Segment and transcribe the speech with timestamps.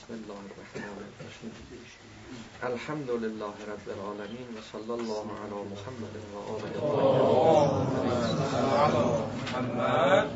[0.00, 1.52] بسم الله الرحمن الرحيم.
[2.72, 6.82] الحمد لله رب العالمين وصلى الله على محمد وآله
[8.80, 9.04] على
[9.40, 10.28] محمد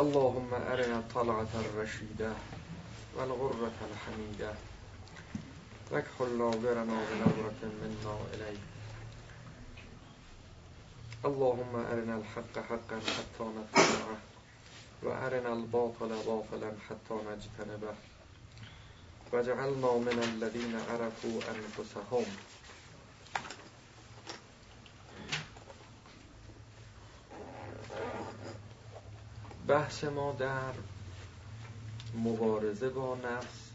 [0.00, 2.32] اللهم أرنا الطلعة الرشيدة
[3.16, 4.52] والغرة الحميدة
[5.92, 8.64] واكحل ناظرنا بنظرة منا إليك.
[11.24, 14.33] اللهم أرنا الحق حقا حتى نتبعه.
[15.04, 17.94] و ارنا الباطل باطلا حتى نجتنبه.
[19.32, 22.24] وجعلنا من الذين عرفوا انفسهم
[29.68, 30.72] بحث ما در
[32.14, 33.70] مبارزه با نفس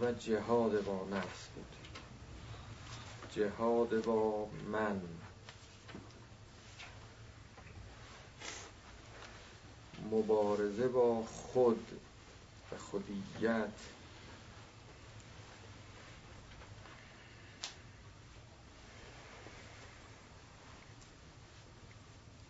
[0.00, 1.76] و جهاد با نفس بود.
[3.30, 5.00] جهاد با من.
[10.10, 11.86] مبارزه با خود
[12.72, 13.68] و خودیت.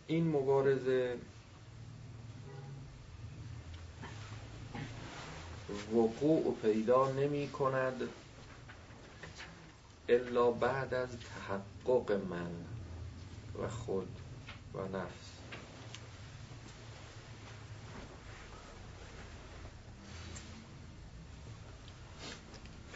[0.07, 1.19] این مبارزه
[5.93, 8.09] وقوع پیدا نمی کند
[10.09, 12.51] الا بعد از تحقق من
[13.63, 14.09] و خود
[14.75, 15.32] و نفس.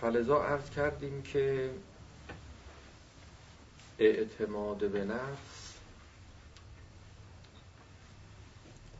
[0.01, 1.71] فلذا عرض کردیم که
[3.99, 5.73] اعتماد به نفس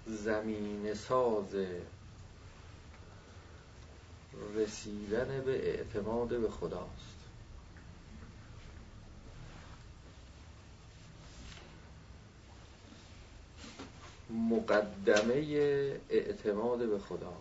[0.07, 1.55] زمین ساز
[4.57, 7.17] رسیدن به اعتماد به خداست.
[14.31, 15.35] مقدمه
[16.11, 17.37] اعتماد به خداست.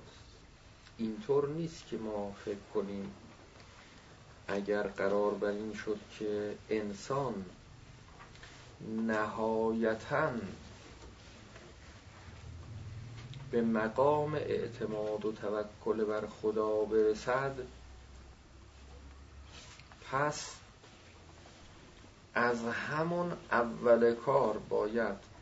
[0.97, 3.11] اینطور نیست که ما فکر کنیم
[4.55, 7.45] اگر قرار بر این شد که انسان
[9.07, 10.31] نهایتا
[13.51, 17.55] به مقام اعتماد و توکل بر خدا برسد
[20.11, 20.55] پس
[22.33, 25.35] از همون اول کار باید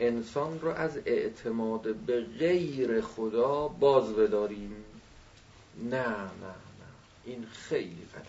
[0.00, 4.84] انسان رو از اعتماد به غیر خدا باز بداریم
[5.76, 6.71] نه نه.
[7.24, 8.26] این خیلی غلط.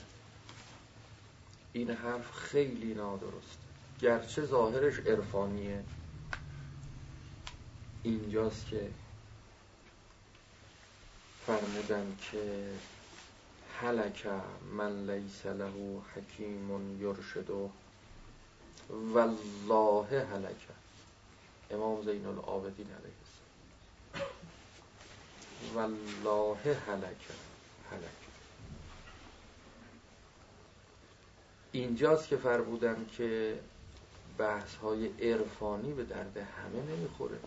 [1.73, 3.57] این حرف خیلی نادرست.
[4.01, 5.83] گرچه ظاهرش عرفانیه.
[8.03, 8.89] اینجاست که
[11.45, 12.69] فرمودن که
[13.81, 14.27] حلک
[14.77, 17.69] من لیس له حکیم یرشد
[18.89, 20.67] والله حلک
[21.71, 23.13] امام زین العابدین علیه
[24.13, 24.29] السلام.
[25.75, 27.27] والله حلک
[27.91, 28.22] حلک
[31.73, 33.59] اینجاست که فرمودن که
[34.37, 37.37] بحث های عرفانی به درد همه نمی‌خوره.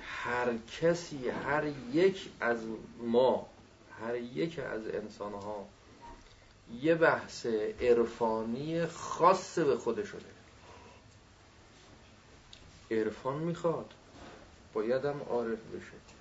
[0.00, 2.58] هر کسی هر یک از
[2.98, 3.46] ما
[4.00, 5.66] هر یک از انسان ها
[6.82, 7.46] یه بحث
[7.80, 10.32] عرفانی خاص به خودش شده
[12.90, 13.94] عرفان می‌خواد
[14.74, 16.11] بایدم عارف بشه.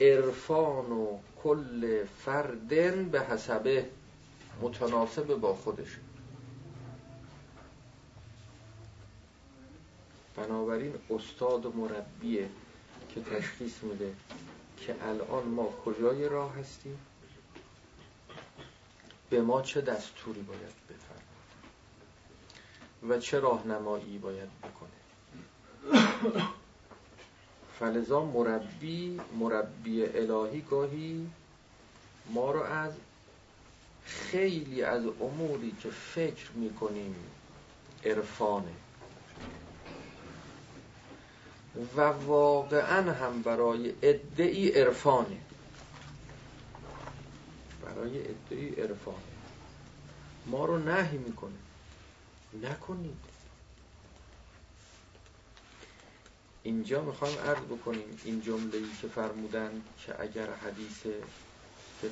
[0.00, 3.86] عرفان و کل فردن به حسبه
[4.62, 5.98] متناسب با خودشه
[10.36, 12.48] بنابراین استاد و مربیه
[13.14, 14.14] که تشخیص میده
[14.76, 16.98] که الان ما کجای راه هستیم؟
[19.30, 21.28] به ما چه دستوری باید بفرماید؟
[23.08, 24.98] و چه راهنمایی باید بکنه؟
[27.80, 31.30] فلزا مربی مربی الهی گاهی
[32.26, 32.92] ما رو از
[34.04, 37.14] خیلی از اموری که فکر می‌کنیم
[38.04, 38.72] عرفانه.
[41.96, 45.38] و واقعا هم برای ادعی عرفانه.
[47.84, 49.18] برای ادعی عرفانه.
[50.46, 51.58] ما رو نهی می‌کنه.
[52.62, 53.37] نکنید.
[56.68, 61.02] اینجا می‌خوام عرض بکنیم این جمله ای که فرمودن که اگر حدیث
[62.00, 62.10] که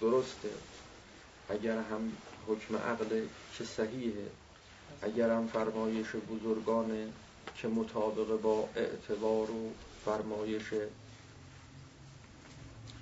[0.00, 0.50] درسته
[1.48, 2.12] اگر هم
[2.48, 3.22] حکم عقل
[3.58, 4.30] که صحیحه
[5.02, 7.08] اگر هم فرمایش بزرگانه
[7.56, 9.70] که مطابق با اعتبار و
[10.04, 10.74] فرمایش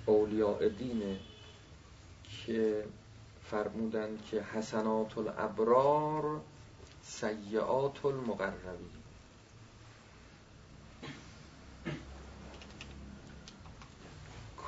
[0.05, 1.19] اولیاء دینه
[2.45, 2.85] که
[3.51, 6.41] فرمودند که حسنات الابرار
[7.03, 9.02] سیعات المقربین.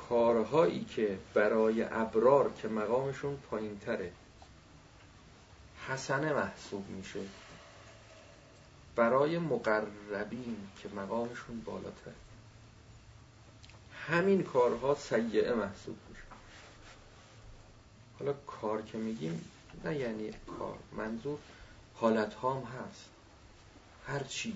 [0.08, 4.12] کارهایی که برای ابرار که مقامشون پایین تره
[5.88, 7.20] حسنه محسوب میشه.
[8.96, 12.12] برای مقربین که مقامشون بالاتر
[14.08, 16.22] همین کارها سیعه محسوب میشه.
[18.18, 19.50] حالا کار که میگیم
[19.84, 21.38] نه یعنی کار منظور
[21.94, 23.04] حالت هم هست.
[24.06, 24.54] هر چیز.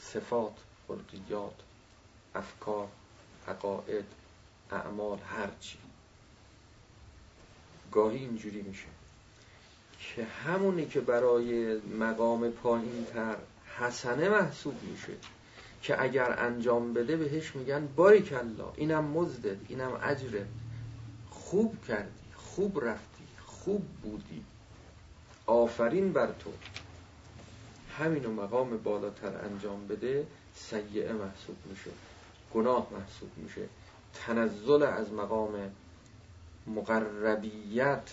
[0.00, 0.54] صفات
[0.88, 1.54] خلقیات
[2.34, 2.88] افکار.
[3.48, 4.04] عقاید
[4.70, 5.78] اعمال هر چی.
[7.92, 8.86] گاهی اینجوری میشه
[9.98, 13.36] که همونی که برای مقام پایین تر
[13.78, 15.12] حسنه محسوب میشه
[15.82, 20.46] که اگر انجام بده بهش میگن باریک الله اینم مزدد اینم اجره
[21.30, 24.44] خوب کردی خوب رفتی خوب بودی.
[25.46, 26.50] آفرین بر تو.
[27.98, 31.90] همینو مقام بالاتر انجام بده سیعه محسوب میشه.
[32.54, 33.68] گناه محسوب میشه.
[34.14, 35.72] تنزل از مقام
[36.66, 38.10] مقربیت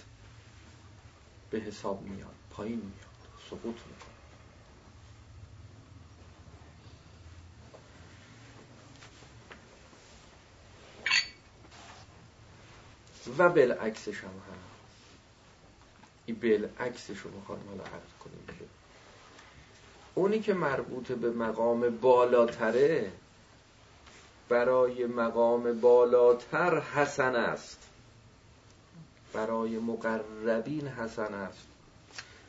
[1.50, 4.14] به حساب میاد پایین میاد سقوط می‌کنه.
[13.38, 14.74] و بالعکسش هم هست.
[16.26, 18.66] این بالعکسش رو می‌خوام حالا عرض کنیم که
[20.16, 23.12] اونی که مربوط به مقام بالاتره
[24.54, 27.80] برای مقام بالاتر حسن است.
[29.34, 31.68] برای مقربین حسن است.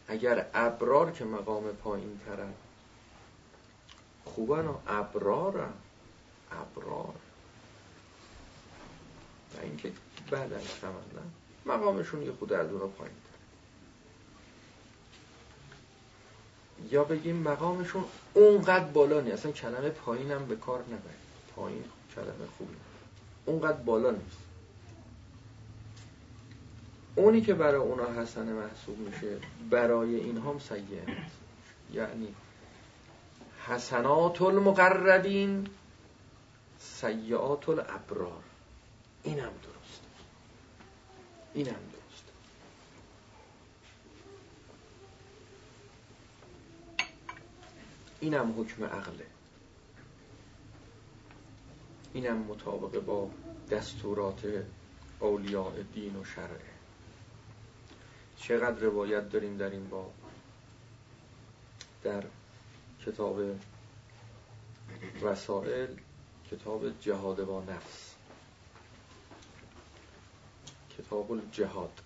[0.09, 2.53] اگر ابرار که مقام پایین ترن.
[4.25, 5.73] خوبن و ابرارن.
[6.53, 7.15] ابرار.
[9.57, 9.93] و اینکه
[10.31, 10.63] بعد از
[11.67, 13.15] مقامشون یه خود از اونا پایین
[16.91, 18.05] یا بگیم مقامشون
[18.35, 19.39] اونقدر بالا نیست.
[19.39, 21.24] اصلا کلمه پایینم به کار نبرید
[21.57, 21.85] پایین
[22.15, 22.75] کلمه خوبی.
[23.47, 24.39] اونقدر بالا نیست.
[27.15, 29.39] اونی که برای اونا حسنه محسوب میشه
[29.71, 31.07] برای این هم سیعه
[31.93, 32.35] یعنی
[33.67, 35.69] حسنات المقربین
[36.79, 38.43] سیعات الابرار.
[39.23, 40.03] اینم درست.
[41.55, 42.25] اینم درست.
[48.21, 49.34] اینم حکم عقله.
[52.15, 53.31] اینم مطابق با
[53.71, 54.65] دستورات
[55.21, 56.75] اولیاء دین و شرعه
[58.37, 60.11] چقدر روایت داریم در این با
[62.03, 62.25] در
[63.07, 63.41] کتاب
[65.23, 65.89] وسائل
[66.51, 68.15] کتاب جهاد با نفس.
[70.99, 72.01] کتاب الجهاد.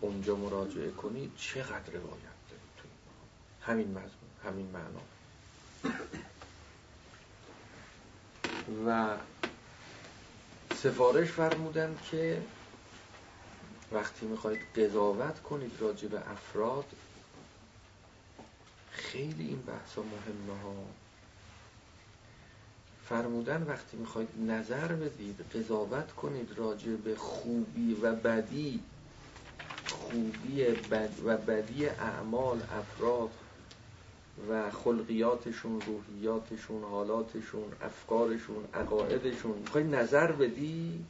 [0.00, 2.92] اونجا مراجعه کنید چقدر روایت داریم
[3.60, 5.00] همین مضمون همین معنا.
[8.86, 9.16] و
[10.74, 12.42] سفارش فرمودن که
[13.92, 16.84] وقتی می‌خواید قضاوت کنید راجع به افراد
[18.90, 20.74] خیلی این بحثا مهمه ها.
[23.08, 28.80] فرمودن وقتی می‌خواید نظر بدید قضاوت کنید راجع به خوبی و بدی
[29.86, 33.30] خوبی بد و بدی اعمال افراد.
[34.48, 39.58] و خلقیاتشون روحیاتشون حالاتشون افکارشون عقایدشون.
[39.58, 41.04] می‌خوای نظر بدی؟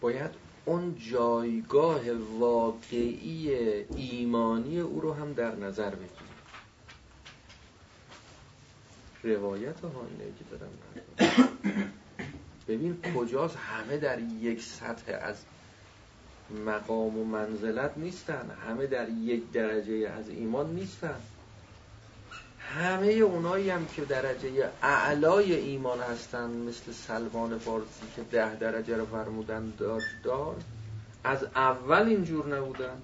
[0.00, 0.30] باید
[0.64, 2.00] اون جایگاه
[2.38, 3.54] واقعی
[3.96, 6.28] ایمانی او رو هم در نظر بگیری.
[9.22, 10.70] روایت ها اینه که دارم
[12.68, 15.36] ببین کجاست همه در یک سطح از
[16.66, 18.50] مقام و منزلت نیستن.
[18.66, 21.20] همه در یک درجه از ایمان نیستن.
[22.58, 29.06] همه اونایی هم که درجه اعلای ایمان هستن مثل سلمان فارسی که ده درجه رو
[29.06, 30.66] فرمودن داشت داشت
[31.24, 33.02] از اول اینجور نبودن.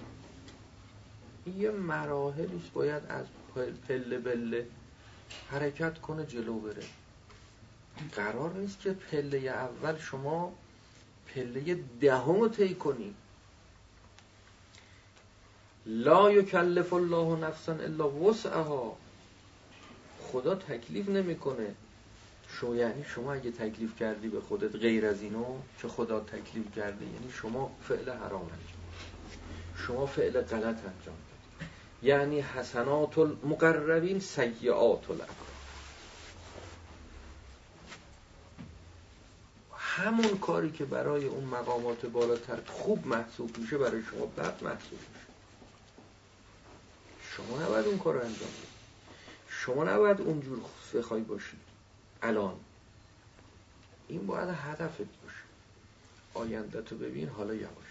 [1.57, 3.25] یه مراحلیش باید از
[3.87, 4.67] پله بله
[5.51, 6.83] حرکت کنه جلو بره.
[8.15, 10.53] قرار نیست که پله اول شما
[11.35, 13.15] پله دهم رو طی کنی.
[15.85, 18.97] لا یکلف الله نفسا الا وسعها.
[20.31, 21.75] خدا تکلیف نمی‌کنه.
[22.47, 25.45] شما یعنی شما اگه تکلیف کردی به خودت غیر از اینو
[25.81, 28.85] که خدا تکلیف کرده؟ یعنی شما فعل حرام انجام
[29.77, 31.71] شما فعل غلط انجام دادی.
[32.03, 35.55] یعنی حسنات المقربین سیعات الابرار
[39.77, 45.24] همون کاری که برای اون مقامات بالاتر خوب محسوب میشه برای شما بد محسوب میشه.
[47.37, 48.75] شما نباید اون کار رو انجام بدید
[49.49, 50.61] شما نباید اونجور
[50.93, 51.59] بخوای باشید
[52.21, 52.55] الان.
[54.07, 55.43] این باید هدفت باشه.
[56.33, 57.85] آینده تو ببین حالا یواش.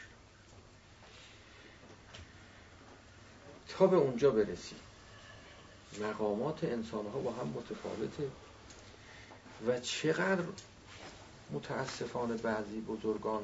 [3.68, 4.76] تا به اونجا برسی.
[6.00, 8.30] مقامات انسان ها با هم متفاوته.
[9.66, 10.44] و چقدر
[11.52, 13.42] متاسفانه بعضی بزرگان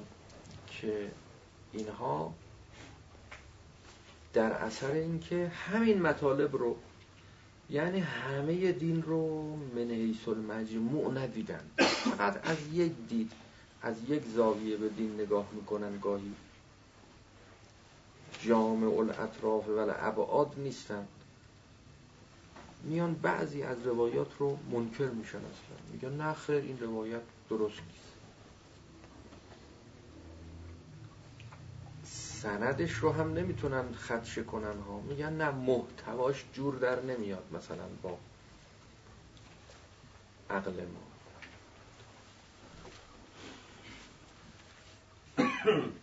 [0.71, 1.11] که
[1.73, 2.35] اینها
[4.32, 6.76] در اثر اینکه همین مطالب رو
[7.70, 11.60] یعنی همه دین رو من حیث المجموع ندیدن.
[11.78, 13.32] فقط از یک دید
[13.82, 16.32] از یک زاویه به دین نگاه می‌کنن گاهی.
[18.42, 21.06] جامع الاطراف و الابعاد نیستن.
[22.84, 27.20] میان بعضی از روایات رو منکر میشن اصلا میگن نه خیر این روایت
[27.50, 28.10] درست نیست.
[32.42, 35.00] سندش رو هم نمی‌تونن خدشه کنن ها.
[35.00, 38.18] میگن نه محتواش جور در نمیاد مثلا با
[40.50, 41.11] عقل ما.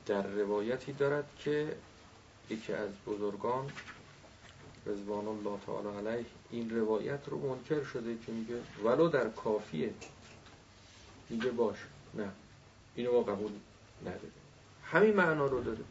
[0.06, 1.76] در روایتی دارد که
[2.50, 3.72] یکی از بزرگان
[4.86, 9.94] رضوان الله تعالی علیه این روایت رو منکر شده که میگه ولو در کافیه.
[11.30, 11.78] میگه باش
[12.14, 12.32] نه
[12.96, 13.52] اینو ما قبول
[14.02, 14.32] نداره
[14.84, 15.84] همین معنا رو داره.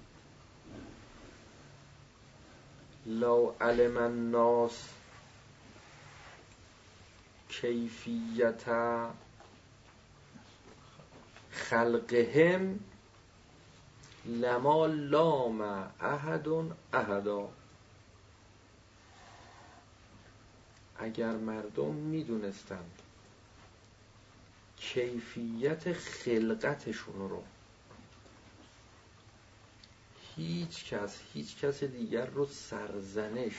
[3.06, 4.88] لو علم الناس
[7.48, 8.64] کیفیت
[11.50, 12.80] خلقهم
[14.26, 15.60] لما لام
[16.00, 16.48] احد
[16.92, 17.48] احدا.
[20.98, 23.02] اگر مردم می‌دونستند
[24.76, 27.42] کیفیت خلقتشون رو
[30.36, 33.54] هیچ کس هیچ کس دیگر رو سرزنش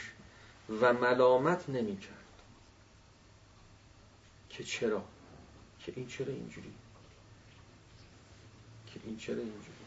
[0.81, 2.13] و ملامت نمی کرد.
[4.49, 5.03] که چرا؟
[5.79, 6.73] که این چرا اینجوری؟
[8.87, 9.77] که این چرا اینجوری؟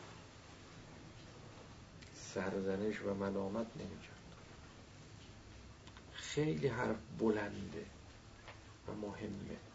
[2.14, 4.36] سرزنش و ملامت نمی کرد.
[6.12, 7.86] خیلی حرف بلنده
[8.88, 9.69] و مهمه.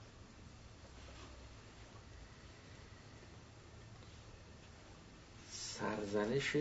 [5.85, 6.51] سرزنش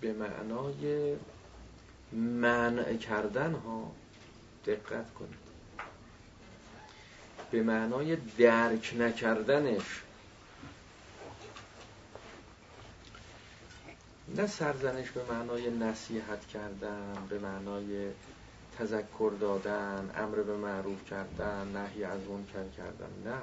[0.00, 1.16] به معنای
[2.12, 3.92] منع کردن ها
[4.66, 5.46] دقت کنید.
[7.50, 10.02] به معنای درک نکردنش.
[14.36, 18.10] نه سرزنش به معنای نصیحت کردن به معنای
[18.78, 23.10] تذکر دادن امر به معروف کردن نهی از منکر کردن.
[23.32, 23.38] نه.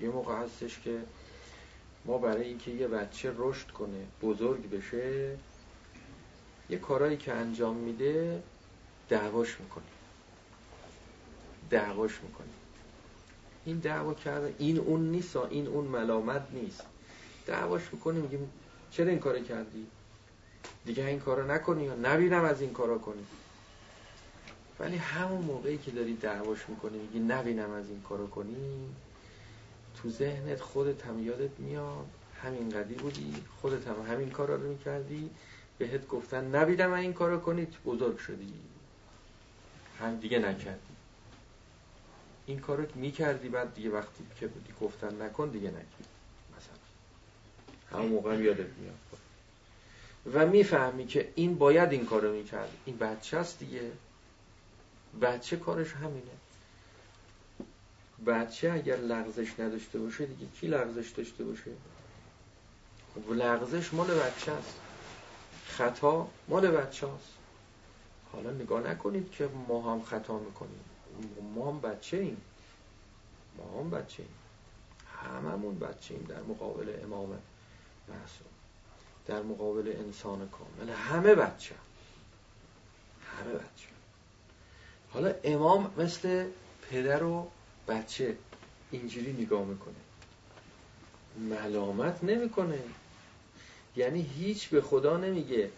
[0.00, 1.00] یه موقع هستش که
[2.04, 5.36] ما برای اینکه یه بچه رشد کنه بزرگ بشه
[6.70, 8.42] یه کارایی که انجام میده
[9.08, 9.88] دعواش می‌کنیم
[11.70, 12.54] دعواش می‌کنیم
[13.64, 16.82] این دعوا کرده این اون نیست این اون ملامت نیست.
[17.46, 18.50] دعواش می‌کنیم میگیم
[18.90, 19.86] چرا این کار کردی؟
[20.84, 23.26] دیگه این کارو نکنی یا نبینم از این کارا کنی.
[24.80, 28.56] ولی همون موقعی که داری دعواش می‌کنی میگی نبینم از این کارو کنی
[30.04, 32.06] تو ذهنت خودت هم یادت میاد.
[32.42, 33.34] همین قدی بودی.
[33.60, 35.30] خودت هم همین کارا رو می‌کردی.
[35.78, 37.66] بهت گفتن نبیدم این کارو کنی.
[37.86, 38.54] بزرگ شدی.
[40.00, 40.94] هم دیگه نکردی.
[42.46, 46.04] این کارو می‌کردی بعد دیگه وقتی که بودی گفتن نکن دیگه نکردی.
[46.56, 47.98] مثلا.
[47.98, 48.94] همون موقع هم یادت میاد.
[50.32, 52.70] و می‌فهمی که این باید این کارو می‌کرد.
[52.84, 53.92] این بچه است دیگه.
[55.22, 56.43] بچه کارش همینه.
[58.26, 61.70] بچه اگر لغزش نداشته باشه دیگه کی لغزش داشته باشه؟
[63.14, 64.80] خب لغزش مال بچه است.
[65.66, 67.32] خطا مال بچه است.
[68.32, 70.84] حالا نگاه نکنید که ما هم خطا می‌کنیم.
[71.54, 72.40] ما هم بچه ایم
[73.58, 74.34] ما هم بچه ایم
[75.24, 77.28] هممون بچه ایم در مقابل امام
[78.08, 78.48] معصوم.
[79.26, 80.92] در مقابل انسان کامل.
[80.92, 81.74] همه بچه.
[83.38, 83.88] همه بچه.
[85.12, 86.46] حالا امام مثل
[86.90, 87.50] پدر و
[87.88, 88.36] بچه
[88.90, 89.94] اینجوری نگاه می‌کنه.
[91.38, 92.78] ملامت نمی‌کنه.
[93.96, 95.70] یعنی هیچ به خدا نمیگه.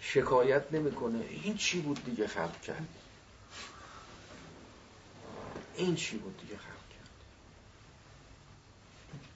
[0.00, 1.24] شکایت نمی‌کنه.
[1.30, 2.88] این چی بود دیگه خلق کرد؟
[5.74, 7.08] این چی بود دیگه خلق کرد؟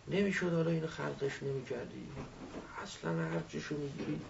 [0.09, 2.07] نمی‌شد حالا این خلقش نمی‌کردی.
[2.83, 4.21] اصلا هر چیشو می‌گیری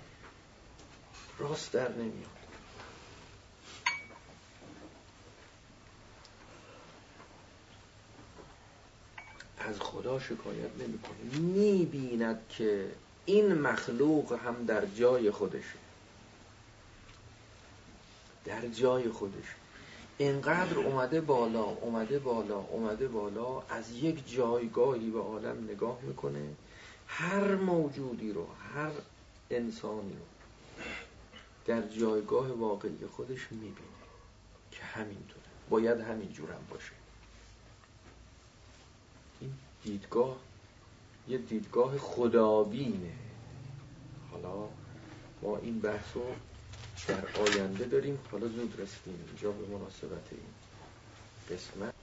[1.39, 2.42] راست در نمیاد.
[9.69, 11.41] از خدا شکایت نمی‌کنه.
[11.41, 12.93] می‌بیند که
[13.25, 15.79] این مخلوق هم در جای خودشه.
[18.45, 19.45] در جای خودش
[20.19, 26.49] اینقدر اومده بالا اومده بالا اومده بالا از یک جایگاهی به عالم نگاه می‌کنه.
[27.07, 28.91] هر موجودی رو هر
[29.51, 30.27] انسانی رو
[31.67, 33.73] در جایگاه واقعی خودش می‌بینه
[34.71, 35.43] که همینطوره.
[35.71, 37.02] باید همینجورم باشه.
[39.85, 40.37] دیدگاه
[41.29, 43.13] یه دیدگاه خدابینه
[44.31, 44.69] حالا
[45.43, 46.25] ما این بحث رو
[47.09, 48.19] در آینده داریم.
[48.33, 50.41] حالا زود رسیدیم اینجا به مناسبت این
[51.51, 51.95] قسمت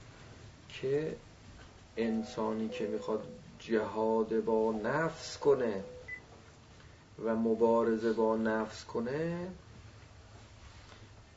[0.70, 1.16] که
[1.98, 3.28] انسانی که می‌خواد
[3.60, 5.84] جهاد با نفس کنه
[7.24, 9.48] و مبارزه با نفس کنه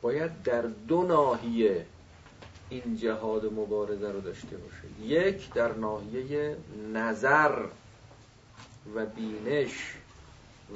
[0.02, 1.86] باید در دو ناحیه
[2.72, 5.00] این جهاد مبارزه رو داشته باشه.
[5.00, 6.56] یک در ناحیه
[6.92, 7.66] نظر
[8.94, 9.94] و بینش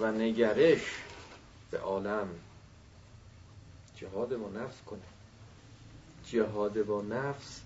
[0.00, 0.82] و نگرش
[1.70, 2.28] به عالم.
[3.96, 5.00] جهاد با نفس کنه.
[6.24, 7.60] جهاد با نفس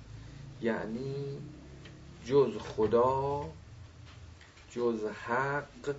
[0.62, 1.38] یعنی
[2.26, 3.48] جز خدا
[4.70, 5.94] جز حق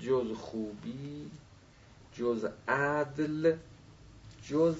[0.00, 1.30] جز خوبی
[2.14, 3.56] جز عدل
[4.42, 4.76] جز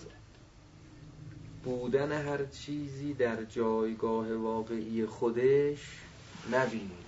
[1.66, 6.00] بودن هر چیزی در جایگاه واقعی خودش
[6.52, 7.04] نبیند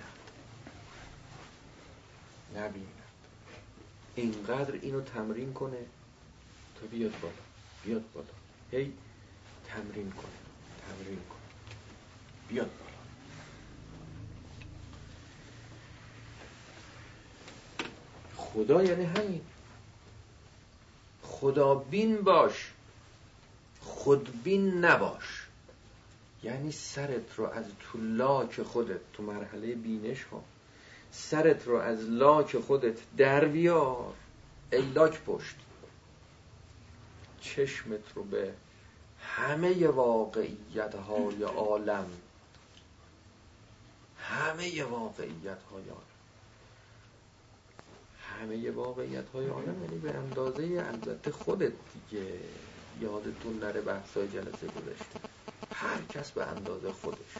[2.57, 3.03] نبیند
[4.15, 5.79] اینقدر اینو تمرین کنه.
[6.81, 7.35] تا بیاد بالا.
[7.85, 8.27] بیاد بالا.
[8.71, 8.93] هی
[9.67, 10.39] تمرین کنه.
[10.89, 11.39] تمرین کنه.
[12.49, 12.99] بیاد بالا.
[18.37, 19.41] خدا یعنی همین.
[21.23, 22.73] خدا بین باش.
[23.89, 25.47] خودبین نباش.
[26.43, 30.45] یعنی سرت رو از تو لاک خودت تو مرحله بینش ها
[31.11, 34.15] سرت رو از لاک خودت در بیار.
[34.73, 35.57] ای لاک پشت.
[37.41, 38.55] چشمت رو به
[39.21, 42.07] همه واقعیت های عالم.
[44.19, 46.03] همه واقعیت های عالم.
[48.41, 51.73] همه واقعیت های عالم یعنی به اندازه البته خودت
[52.11, 52.41] دیگه.
[53.01, 55.21] یادتون نره بحثای جلسه گذشته.
[55.75, 57.35] هر کس به اندازه خودش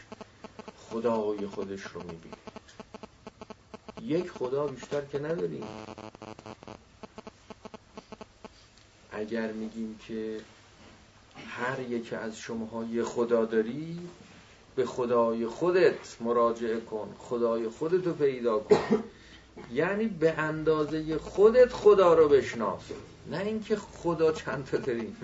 [0.77, 2.35] خدای خودش رو می‌بینه.
[4.01, 5.63] یک خدا بیشتر که نداریم.
[9.11, 10.41] اگر میگیم که
[11.47, 13.99] هر یک از شماها یه خدا داری
[14.75, 19.03] به خدای خودت مراجعه کن خدای خودت رو پیدا کن.
[19.73, 22.81] یعنی به اندازه خودت خدا رو بشناس.
[23.29, 25.17] نه اینکه خدا چند تا داریم.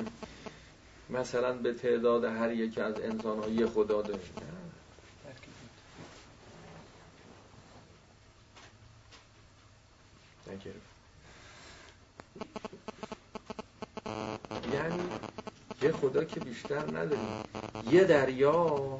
[1.09, 4.31] مثلا به تعداد هر یک از انسان یه خدا داریم.
[14.73, 15.03] یعنی
[15.81, 17.43] یه خدا که بیشتر نداریم.
[17.91, 18.99] یه دریا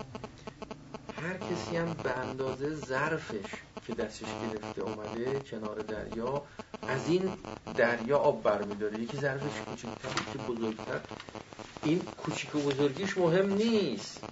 [1.22, 3.50] هر کسی هم به اندازه ظرفش
[3.88, 6.43] که دستش گرفته اومده کنار دریا.
[6.88, 7.34] از این
[7.76, 9.00] دریا آب برمیداره.
[9.00, 11.00] یکی ظرفش کوچکتر یکی بزرگتر.
[11.84, 14.24] این کوچیک و بزرگیش مهم نیست.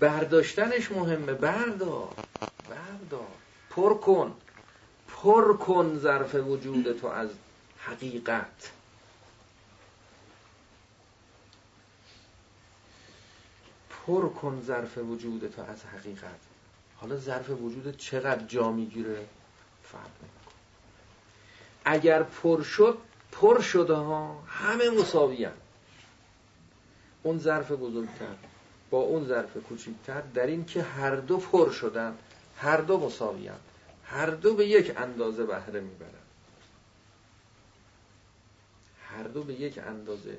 [0.00, 1.32] برداشتنش مهمه.
[1.32, 2.14] بردار.
[2.68, 3.28] بردار.
[3.70, 4.34] پر کن.
[5.08, 7.28] پر کن ظرف وجود تو از
[7.78, 8.70] حقیقت.
[14.06, 16.49] پر کن ظرف وجود تو از حقیقت.
[17.00, 19.26] حالا ظرف وجود چقدر جا می‌گیره؟
[19.82, 20.52] فرق نمیکن
[21.84, 22.98] اگر پر شد
[23.32, 25.48] پر شده ها همه مساوی
[27.22, 28.34] اون ظرف بزرگتر
[28.90, 32.16] با اون ظرف کوچکتر در این که هر دو پر شدن
[32.56, 33.50] هر دو مساوی
[34.04, 36.10] هر دو به یک اندازه بهره می‌برن.
[39.02, 40.38] هر دو به یک اندازه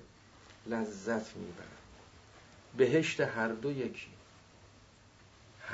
[0.68, 1.68] لذت می‌برن.
[2.78, 4.08] بهشت هر دو یکی.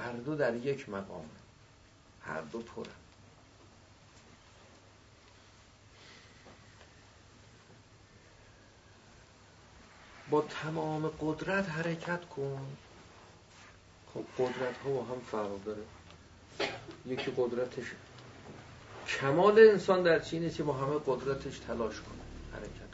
[0.04, 1.30] هر دو در یک مقام
[2.22, 2.92] هر دو پرن
[10.30, 12.78] با تمام قدرت حرکت کن.
[14.14, 15.84] خب قدرت ها هم فرق داره.
[17.06, 17.86] یکی قدرتش
[19.08, 22.88] کمال انسان در چی نیست که با همه قدرتش تلاش کنه حرکت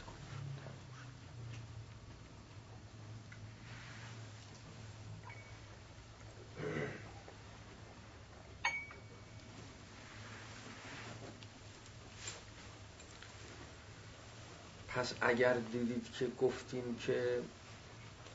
[15.20, 17.42] اگر دیدید که گفتیم که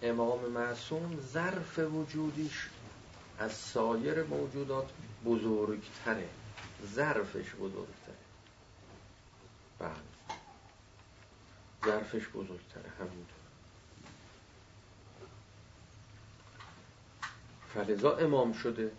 [0.01, 2.69] امام معصوم ظرف وجودیش
[3.39, 4.89] از سایر موجودات
[5.25, 6.29] بزرگتره.
[6.95, 8.15] ظرفش بزرگتره.
[9.79, 9.91] بله.
[11.85, 13.39] ظرفش بزرگتره همینطور.
[17.73, 18.91] فلذا امام شده.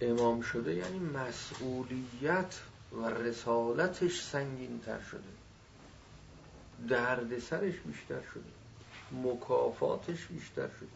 [0.00, 2.60] امام شده یعنی مسئولیت
[2.92, 5.41] و رسالتش سنگین تر شده.
[6.88, 8.52] درد سرش بیشتر شده.
[9.12, 10.88] مکافاتش بیشتر شده.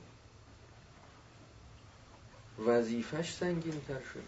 [2.67, 4.23] وظیفش سنگین تر شده.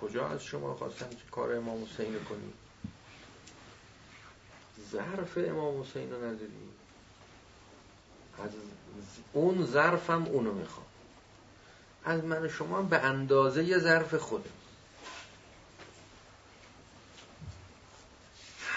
[0.00, 2.54] کجا از شما خواستن کار امام حسین کنید
[4.92, 6.52] ظرف امام حسین رو نداری؟
[8.44, 8.50] از
[9.32, 10.86] اون ظرفم اونو می‌خوام.
[12.04, 14.50] از من شما به اندازه یه ظرف خوده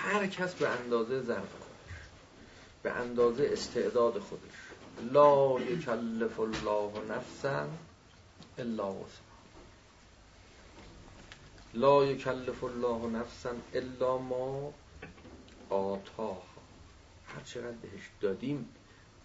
[0.05, 1.95] هر کس به اندازه ظرف خودش
[2.83, 4.53] به اندازه استعداد خودش.
[5.11, 7.67] لا یکلف الله نفسا
[8.57, 9.35] الا وسعها.
[11.73, 14.73] لا یکلف الله نفسا الا ما
[15.69, 16.43] آتاها.
[17.27, 18.69] هر چقدر بهش دادیم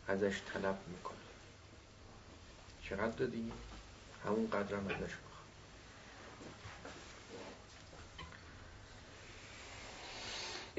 [0.09, 1.16] ازش طلب می‌کنه
[2.83, 3.53] چقدر دادیم؟
[4.25, 5.14] همون قدرم ازش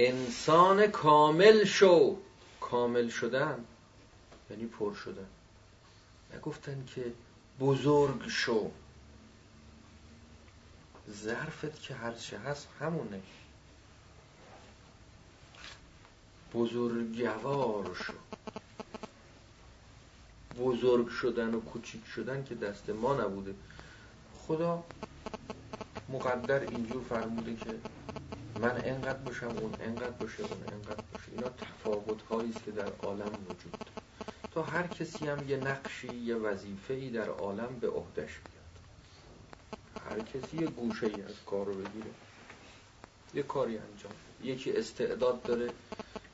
[0.03, 2.17] انسان کامل شو.
[2.61, 3.65] کامل شدن
[4.49, 5.27] یعنی پر شدن.
[6.37, 7.13] نگفتن که
[7.59, 8.71] بزرگ شو.
[11.11, 13.21] ظرفت که هرچه هست همونه.
[16.53, 18.13] بزرگوار شو.
[20.59, 23.55] بزرگ شدن و کوچیک شدن که دست ما نبوده.
[24.47, 24.83] خدا
[26.09, 27.79] مقدر اینجور فرموده که
[28.61, 33.31] من انقدر باشم اون انقدر باشه اون انقدر باشه اینا تفاوت است که در عالم
[33.49, 33.91] وجود داره.
[34.51, 38.71] تا هر کسی هم یه نقشی یه وظیفه ای در عالم به عهدش بیاد.
[40.09, 42.11] هر کسی یه گوشه ای از کار رو بگیره.
[43.33, 45.69] یه کاری انجام یکی استعداد داره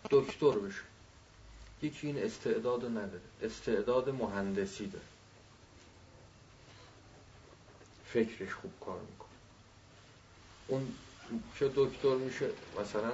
[0.10, 0.82] دکتر بشه.
[1.82, 3.22] یکی این استعداد نداره.
[3.42, 5.06] استعداد مهندسی داره.
[8.06, 9.30] فکرش خوب کار می‌کنه.
[10.68, 10.96] اون
[11.60, 12.50] که دکتر میشه
[12.82, 13.12] مثلا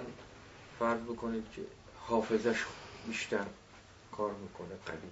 [0.80, 1.62] فرض بکنید که
[2.00, 2.66] حافظش
[3.08, 3.46] بیشتر
[4.12, 5.10] کار می‌کنه قوی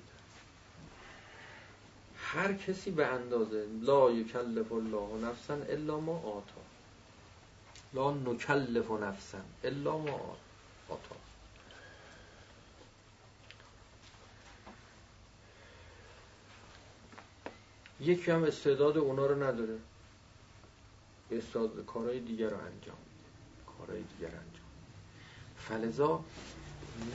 [2.34, 6.62] هر کسی به اندازه لا یکلف الله نفسا الا ما آتا.
[7.94, 10.38] لا نکلف نفسا الا ما
[10.90, 11.16] آتا.
[18.00, 19.78] یکی هم استعداد اونا رو نداره.
[21.32, 22.98] استعداد کارهای دیگر رو انجام
[23.78, 24.62] کارهای دیگر انجام
[25.58, 26.24] فلزا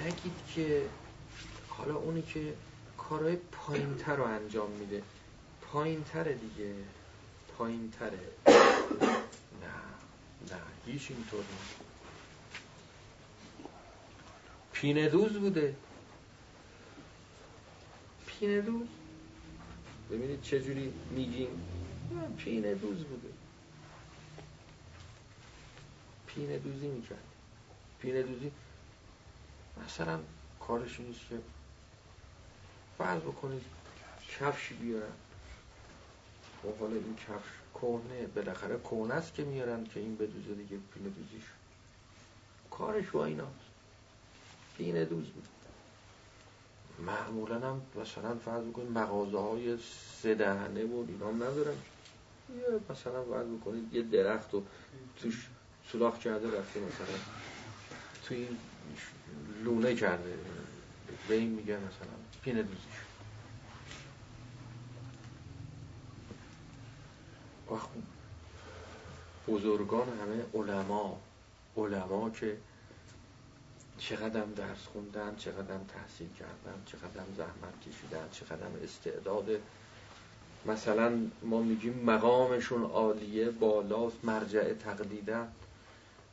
[0.05, 0.83] نگید که
[1.68, 2.55] حالا اونی که
[2.98, 5.02] کارهای پایینتر رو انجام میده.
[5.62, 6.74] پایینتره دیگه.
[7.59, 8.18] پایینتره.
[8.46, 8.55] نه.
[10.50, 10.61] نه.
[10.87, 11.81] هیچ اینطور نیست.
[14.72, 15.74] پینه دوز بوده.
[18.26, 18.87] پینه دوز
[20.11, 21.48] ببینید چجوری میگیم.
[22.38, 23.36] پینه دوز بوده.
[26.37, 27.25] پینه دوزی می‌کرد.
[27.99, 28.51] پینه دوزی
[29.85, 30.18] مثلا
[30.61, 31.38] کارش نیست که
[32.99, 33.62] فرض بکنید
[34.29, 35.03] کفشی بیارن.
[35.05, 35.12] و
[36.62, 41.09] خب حالا این کفش کهنه بالاخره کهنه است که میارن که این بدوزه دیگه پینه
[41.09, 41.44] دوزیش
[42.70, 43.66] کارش با ایناست
[44.79, 45.49] پینه دوز بود.
[47.07, 49.79] معمولا هم مثلا فرض بکنید مغازه های
[50.22, 51.77] سه دهنه بود اینا هم ندارن.
[52.57, 54.62] یه مثلا فرض بکنید یه درخت و
[55.16, 55.49] توش
[55.92, 57.18] سلاخ کرده رفته مثلا.
[58.25, 58.49] توی
[59.64, 60.35] لونه کرده.
[61.29, 63.07] به این میگه مثلا پینه دوزیش.
[69.49, 71.20] بزرگان همه علما
[71.77, 72.57] علما که
[73.99, 79.46] چقدر درس خوندن چقدر تحصیل کردن چقدر زحمت کشیدن چقدر استعداد.
[80.66, 85.49] مثلا ما میگیم مقامشون عالیه بالاست مرجع تقلیدن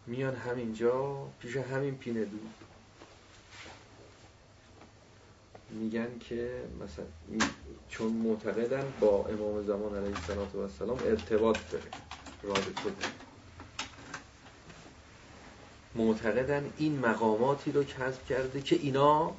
[0.07, 2.53] میان همینجا پیش همین پینه دود
[5.69, 7.05] میگن که مثلا
[7.89, 10.15] چون معتقدن با امام زمان علیه
[10.55, 11.85] السلام ارتباط داره
[12.43, 13.13] رابطه داره.
[15.95, 19.31] معتقدن این مقاماتی رو کسب کرده که اینا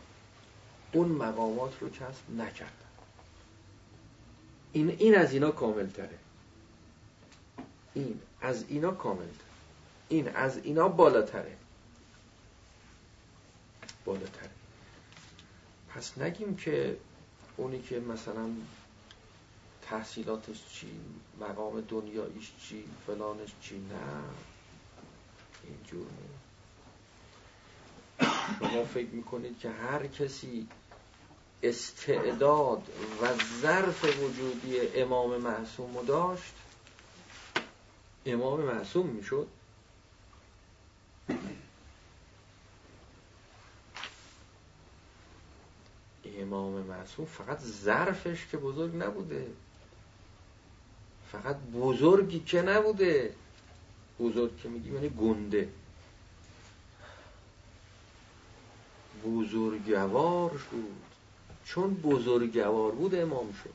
[0.93, 2.71] اون مقامات رو کسب نکردن.
[4.73, 6.19] این, این از اینا کامل تره
[7.95, 9.44] این از اینا کامل تره
[10.09, 11.57] این از اینا بالاتره.
[14.05, 14.51] بالاتره.
[15.89, 16.97] پس نگیم که
[17.57, 18.51] اونی که مثلا
[19.83, 21.01] تحصیلاتش چی
[21.41, 24.23] مقام دنیاییش چی فلانش چی نه.
[25.65, 26.07] اینجور
[28.59, 30.69] شما فکر می‌کنید که هر کسی
[31.63, 32.83] استعداد
[33.23, 33.29] و
[33.63, 36.53] ظرف وجودی امام معصوم داشت؟
[38.27, 39.49] امام معصوم می‌شد؟
[46.25, 49.47] امام معصوم فقط ظرفش که بزرگ نبوده.
[51.33, 53.35] فقط بزرگی که نبوده.
[54.21, 55.69] بزرگ که میگیم یعنی گنده.
[59.25, 61.05] بزرگوار شد.
[61.65, 63.75] چون بزرگوار بود امام شد.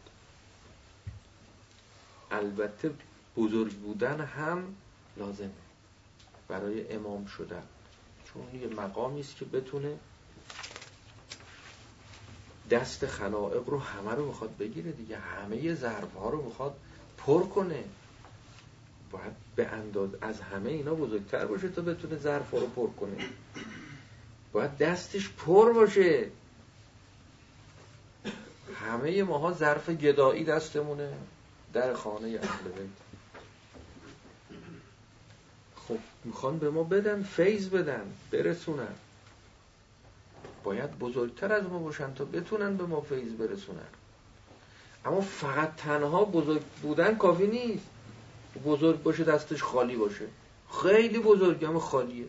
[2.32, 2.92] البته
[3.38, 4.76] بزرگ بودن هم
[5.18, 5.69] لازمه.
[6.50, 7.64] برای امام شدن.
[8.26, 9.98] چون یه مقامی است که بتونه
[12.72, 15.18] دست خلائق رو همه رو می‌خواد بگیره دیگه.
[15.18, 16.76] همه ظرف ها رو می‌خواد
[17.18, 17.84] پر کنه.
[19.12, 23.26] باید به انداز از همه اینا بزرگتر باشه تا بتونه ظرف رو پر کنه.
[24.52, 26.32] باید دستش پر باشه.
[28.76, 31.14] همه ماها ظرف گدایی دستمونه.
[31.74, 33.09] در خانه اهل بیت.
[35.90, 38.96] خب می‌خوان به ما بدن فیض بدن برسونن.
[40.64, 43.88] باید بزرگتر از ما باشن تا بتونن به ما فیض برسونن.
[45.06, 47.86] اما فقط تنها بزرگ بودن کافی نیست.
[48.66, 50.28] بزرگ باشه دستش خالی باشه.
[50.82, 52.26] خیلی بزرگ اما خالیه.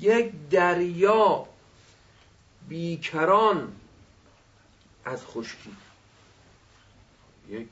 [0.00, 1.46] یک دریا
[2.68, 3.72] بیکران
[5.04, 5.76] از خشکی.
[7.48, 7.68] یک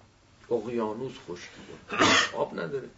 [0.50, 1.60] اقیانوس خشکی.
[2.32, 2.88] آب نداره.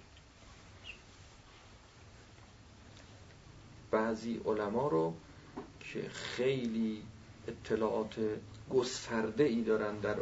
[3.96, 5.14] بعضی علما رو
[5.80, 7.02] که خیلی
[7.48, 8.14] اطلاعات
[8.70, 10.16] گسترده ای دارن در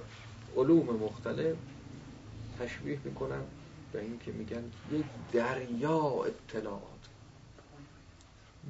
[0.57, 1.57] علوم مختلف
[2.61, 3.43] تشبیه می‌کنن
[3.93, 6.83] به این که میگن یک دریا اطلاعات.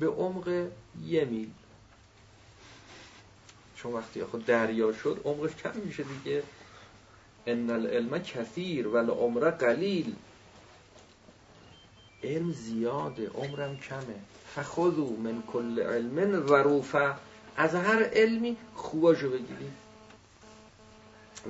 [0.00, 0.68] به عمق
[1.04, 1.50] یه میل.
[3.76, 6.42] چون وقتی خود دریا شد عمقش کم میشه دیگه.
[7.46, 10.14] ان العلم کثیر ولی عمر قلیل.
[12.22, 14.33] علم زیاده عمرم کمه.
[14.54, 17.14] فخذو من کل علم وروفه
[17.56, 19.72] از هر علمی خوباشو بگیرید.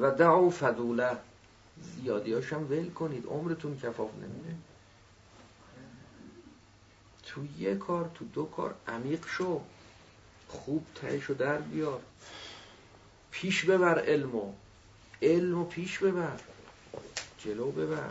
[0.00, 1.16] و دعو فضوله.
[1.80, 3.26] زیادیاشم ول کنید.
[3.26, 4.56] عمرتون کفاف نمیده.
[7.22, 9.60] تو یه کار تو دو کار عمیق شو.
[10.48, 12.00] خوب تهشو در بیار.
[13.30, 14.52] پیش ببر علمو.
[15.22, 16.40] علمو پیش ببر.
[17.38, 18.10] جلو ببر.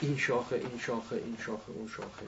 [0.00, 2.26] این شاخه این شاخه این شاخه اون شاخه.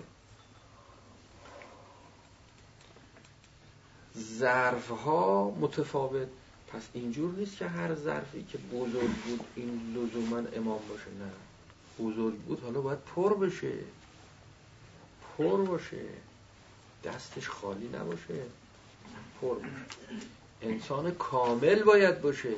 [4.19, 6.29] ظرف ها متفاوت.
[6.69, 11.11] پس اینجور نیست که هر ظرفی که بزرگ بود این لزوما امام باشه.
[11.21, 11.31] نه.
[12.07, 13.73] بزرگ بود حالا باید پر بشه.
[15.39, 16.05] پر باشه.
[17.05, 18.43] دستش خالی نباشه.
[19.41, 19.69] پر باشه.
[20.63, 22.55] انسان کامل باید باشه.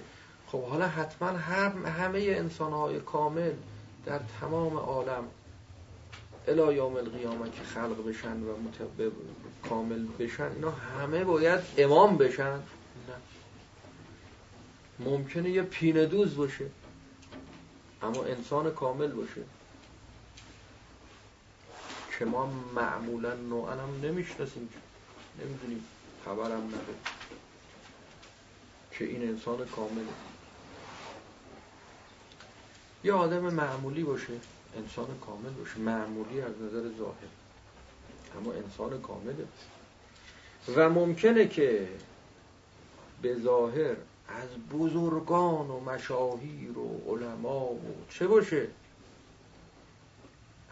[0.47, 3.53] خب حالا حتما هم همه انسان های کامل
[4.07, 5.25] در تمام عالم
[6.49, 9.13] الا یوم القیامه که خلق بشن و متب...
[9.69, 13.17] کامل بشن اینا همه باید امام بشن؟ نه.
[14.99, 16.67] ممکنه یه پینه دوز باشه
[18.03, 19.43] اما انسان کامل باشه.
[22.19, 24.69] که ما معمولا نوعا هم نمی‌شناسیم
[25.43, 25.85] نمی‌دونیم
[26.25, 26.95] خبرم نداره
[28.93, 30.34] که این انسان کامله.
[33.05, 34.33] یه آدم معمولی باشه.
[34.77, 35.79] انسان کامل باشه.
[35.79, 37.29] معمولی از نظر ظاهر.
[38.39, 39.47] اما انسان کامله
[40.77, 41.89] و ممکنه که
[43.23, 43.97] به ظاهر
[44.29, 48.69] از بزرگان و مشاهیر و علما و چه باشه.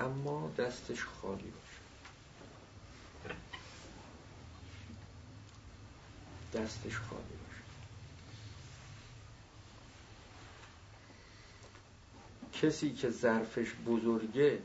[0.01, 1.73] اما دستش خالی باشه.
[6.55, 7.63] دستش خالی باشه
[12.53, 14.63] کسی که ظرفش بزرگه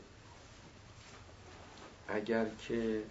[2.08, 3.02] اگر که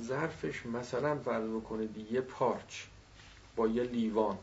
[0.00, 2.82] ظرفش مثلا فرض بکنید یه پارچ
[3.56, 4.38] با یه لیوان.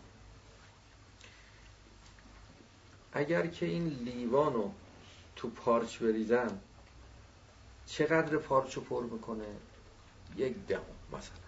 [3.14, 4.72] اگر که این لیوان رو
[5.36, 6.60] تو پارچ بریزن
[7.86, 9.46] چقدر پارچ رو پر می‌کنه؟
[10.38, 11.41] یک دهم مثلا.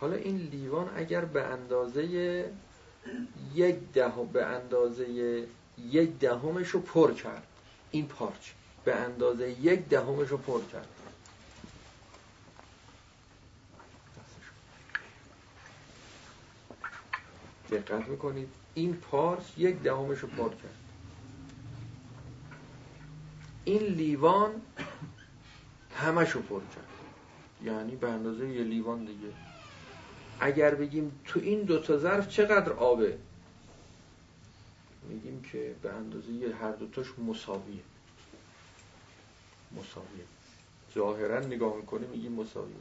[0.00, 2.02] حالا این لیوان اگر به اندازه
[3.54, 5.08] یک دهم به اندازه
[5.90, 7.46] یک دهمش رو پر کرد.
[7.90, 8.50] این پارچ.
[8.84, 10.88] به اندازه یک دهمش رو پر کرد.
[17.70, 18.48] دقت می‌کنید.
[18.74, 20.76] این پارس یک دهمش رو پر کرد.
[23.64, 24.50] این لیوان
[25.96, 26.88] همش رو پر کرد.
[27.64, 29.28] یعنی به اندازه یه لیوان دیگه.
[30.40, 33.18] اگر بگیم تو این دوتا ظرف چقدر آبه؟
[35.08, 37.82] میگیم که به اندازه یه هر دوتاش مساویه.
[39.72, 40.24] مساویه.
[40.94, 42.76] ظاهرا نگاه می‌کنه میگیم مساویه.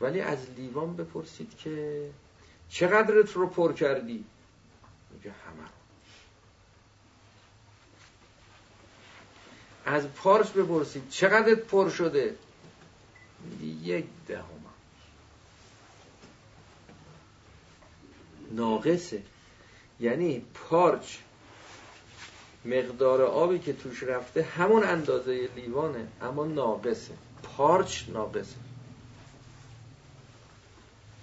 [0.00, 2.06] ولی از لیوان بپرسید که
[2.68, 4.24] چقدرت رو پر کردی؟
[5.12, 5.68] میگه همه
[9.84, 12.36] از پارس بپرسید چقدر پر شده؟
[13.82, 14.59] یک دهم.
[18.50, 19.22] ناقصه.
[20.00, 21.16] یعنی پارچ
[22.64, 27.14] مقدار آبی که توش رفته همون اندازه لیوانه اما ناقصه.
[27.42, 28.56] پارچ ناقصه.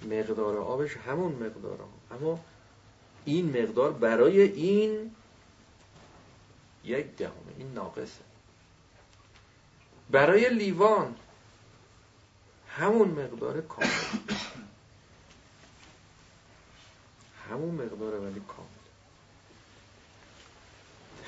[0.04, 2.22] مقدار آبش همون مقدار آب.
[2.22, 2.40] اما
[3.26, 5.12] این مقدار برای این
[6.84, 8.22] یک دهمه این ناقصه.
[10.12, 11.16] برای لیوان
[12.70, 13.88] همون مقدار کامل.
[17.52, 18.68] همون مقدار ولی کامل.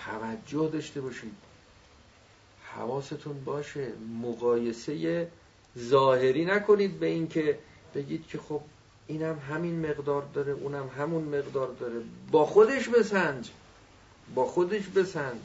[0.06, 1.36] توجه داشته باشید.
[2.76, 3.92] حواستون باشه.
[4.22, 5.28] مقایسه
[5.78, 7.60] ظاهری نکنید به اینکه
[7.96, 8.62] بگید که خب
[9.08, 12.02] اینم همین مقدار داره اونم همون مقدار داره.
[12.32, 13.50] با خودش بسنج.
[14.36, 15.42] با خودش بسنج.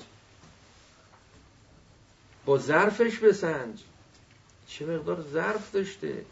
[2.44, 3.82] با ظرفش بسنج.
[4.66, 6.24] چه مقدار ظرف داشته؟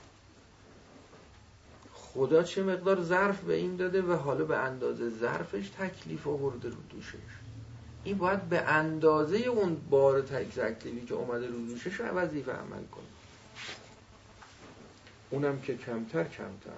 [2.15, 6.77] خدا چه مقدار ظرف به این داده و حالا به اندازه ظرفش تکلیف آورده رو
[6.91, 7.15] دوشش.
[8.05, 13.05] این باید به اندازه اون بار تکلیفی که اومده رو دوشش وظیفه عمل کنه.
[15.31, 16.71] اونم که کمتر کمتر.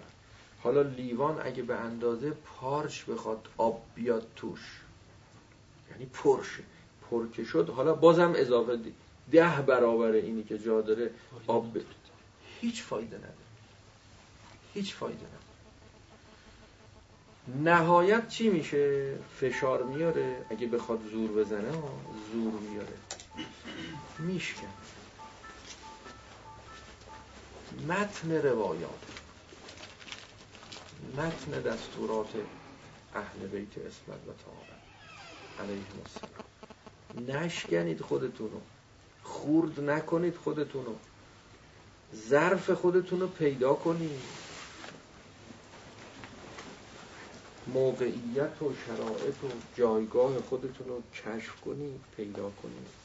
[0.62, 4.80] حالا لیوان اگه به اندازه پارچ بخواد آب بیاد توش
[5.90, 6.62] یعنی پرشه.
[7.10, 8.78] پر که شد حالا بازم اضافه.
[9.32, 11.10] ده برابر اینی که جا داره
[11.46, 11.84] آب بده
[12.60, 13.43] هیچ فایده نداره.
[14.74, 15.44] هیچ فایده نداره.
[17.74, 20.46] نهایت چی میشه؟ فشار میاره.
[20.50, 21.72] اگه بخواد زور بزنه
[22.32, 22.96] زور میاره.
[24.18, 24.68] میشکن.
[27.88, 28.90] متن روایات.
[31.16, 32.28] متن دستورات
[33.14, 34.74] اهل بیت اسمت و طاقت
[35.60, 37.44] علیه السلام.
[37.44, 38.60] نشکنید خودتونو.
[39.22, 40.94] خورد نکنید خودتونو.
[42.28, 44.43] ظرف خودتونو پیدا کنید.
[47.66, 53.04] موقعیت و شرایط و جایگاه خودتون رو کشف کنید پیدا کنید.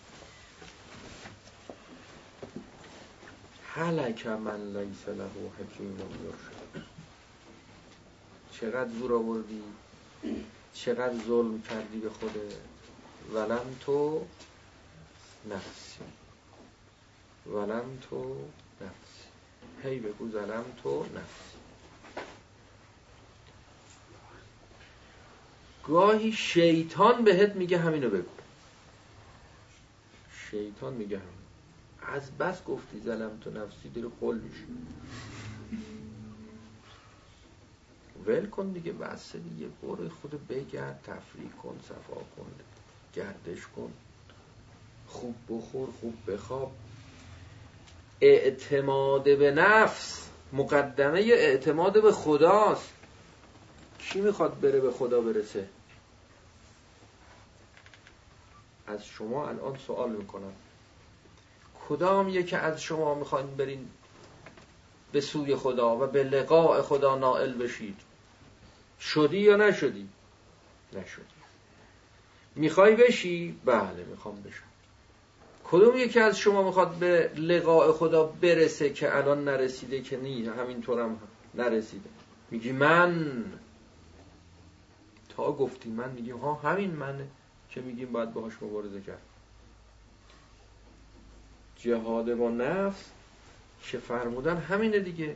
[3.61, 6.85] حلک من لیس له حکیم یرشد
[8.51, 9.63] چقدر زور آوردی
[10.73, 12.57] چقدر ظلم کردی به خوده
[13.33, 14.25] ولم تو
[15.45, 16.03] نفسی.
[17.45, 18.35] ولم تو
[18.81, 19.27] نفسی.
[19.83, 21.48] هی بگو ظلم تو نفسی.
[25.89, 28.29] گاهی شیطان بهت میگه همینو بگو.
[30.51, 31.39] شیطان میگه همین
[32.15, 34.63] از بس گفتی زلم تو نفسی دیر قل میشه
[38.25, 39.67] ول کن دیگه بسه دیگه.
[39.83, 42.51] برو خود بگرد تفریح کن صفا کن
[43.13, 43.93] گردش کن.
[45.07, 46.71] خوب بخور خوب بخواب.
[48.21, 50.29] اعتماد به نفس.
[50.53, 52.93] مقدمه اعتماد به خداست.
[53.99, 55.67] کی می‌خواد بره به خدا برسه؟
[58.89, 60.53] از شما الان سوال می‌کنم.
[61.89, 63.89] کدام یکی از شما می‌خواین برین
[65.11, 67.97] به سوی خدا و به لقاء خدا نائل بشید؟
[68.99, 70.09] شدی یا نشدی؟
[70.93, 71.39] نشدی.
[72.55, 74.63] می‌خوای بشی؟ بله می‌خوام بشم.
[75.63, 81.19] کدوم یکی از شما می‌خواد به لقاء خدا برسه که الان نرسیده که نی همینطورم
[81.55, 82.09] نرسیده؟
[82.51, 83.43] میگی من.
[85.29, 87.27] تا گفتی من میگیم ها همین منه.
[87.71, 89.21] که میگیم؟ باید باهاش مبارزه کرد.
[91.77, 93.05] جهاد با نفس
[93.83, 95.35] که فرمودن همینه دیگه.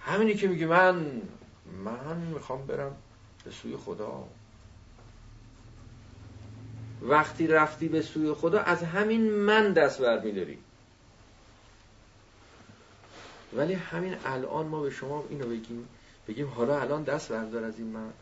[0.00, 1.22] همینی که میگه من
[1.84, 2.96] من می‌خوام برم
[3.44, 4.28] به سوی خدا.
[7.02, 10.58] وقتی رفتی به سوی خدا از همین من دست بر میداری
[13.52, 15.88] ولی همین الان ما به شما اینو بگیم
[16.28, 18.12] بگیم حالا الان دست بردار از این من.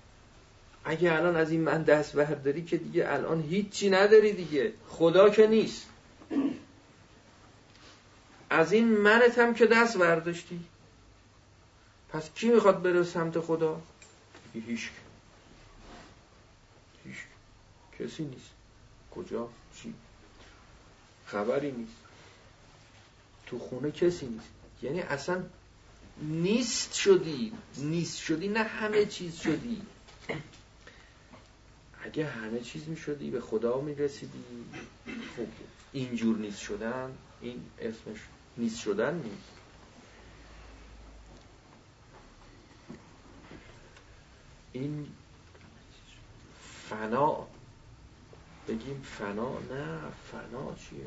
[0.84, 4.72] اگه الان از این من دست برداری که دیگه الان هیچی نداری دیگه.
[4.88, 5.86] خدا که نیست.
[8.50, 10.60] از این منت هم که دست برداشتی.
[12.08, 13.82] پس کی می‌خواد بره سمت خدا؟
[14.54, 14.90] هیچ.
[17.04, 17.16] هیچ.
[17.98, 18.50] کسی نیست.
[19.10, 19.94] کجا؟ چی؟
[21.26, 21.96] خبری نیست.
[23.46, 24.48] تو خونه کسی نیست.
[24.82, 25.42] یعنی اصلا
[26.22, 27.52] نیست شدی.
[27.76, 29.82] نیست شدی نه همه چیز شدی.
[32.04, 34.44] اگه همه چیز می شدی به خدا می رسیدی
[35.36, 35.46] خب
[35.92, 38.18] اینجور نیست شدن این اسمش
[38.56, 39.52] نیست شدن نیست.
[44.72, 45.06] این
[46.88, 47.46] فنا
[48.68, 49.98] بگیم فنا نه
[50.32, 51.06] فنا چیه؟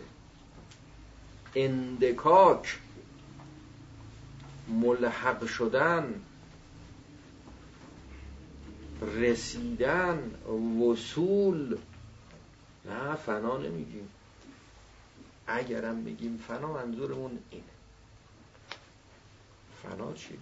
[1.55, 2.79] اندکاک
[4.67, 6.21] ملحق شدن.
[9.01, 10.35] رسیدن
[10.79, 11.77] وصول.
[12.85, 14.09] نه فنا نمیگیم.
[15.47, 17.63] اگرم بگیم فنا منظورمون اینه.
[19.83, 20.37] فنا چی؟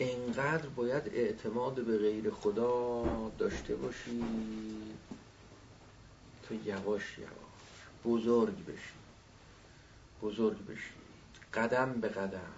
[0.00, 3.04] انقدر باید اعتماد به غیر خدا
[3.38, 4.24] داشته باشی.
[6.54, 7.34] تو یواش یواش
[8.04, 8.94] بزرگ بشی
[10.22, 10.92] بزرگ بشی.
[11.54, 12.52] قدم به قدم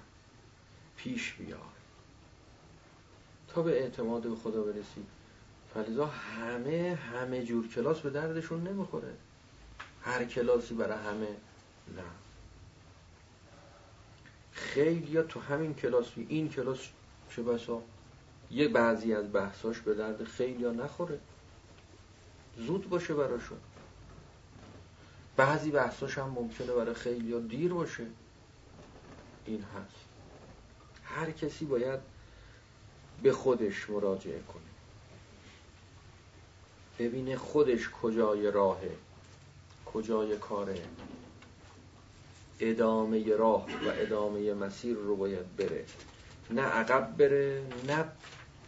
[0.96, 1.60] پیش بیای
[3.48, 5.06] تا به اعتماد به خدا برسی.
[5.74, 9.14] فلذا همه همه جور کلاس به دردشون نمی‌خوره.
[10.02, 11.28] هر کلاسی برای همه
[11.96, 12.02] نه.
[14.52, 16.78] خیلی یا تو همین کلاس این کلاس
[17.30, 17.82] چه بسا؟
[18.50, 21.20] یه بعضی از بحثاش به درد خیلی یا نخوره.
[22.56, 23.58] زود باشه براشون.
[25.36, 28.06] بعضی بحثاش هم ممکنه برای خیلی یا دیر باشه.
[29.44, 30.06] این هست.
[31.04, 32.00] هر کسی باید
[33.22, 34.62] به خودش مراجعه کنه.
[36.98, 38.90] ببینه خودش کجای راهه
[39.86, 40.82] کجای کاره.
[42.60, 45.84] ادامه راه و ادامه مسیر رو باید بره.
[46.50, 48.04] نه عقب بره نه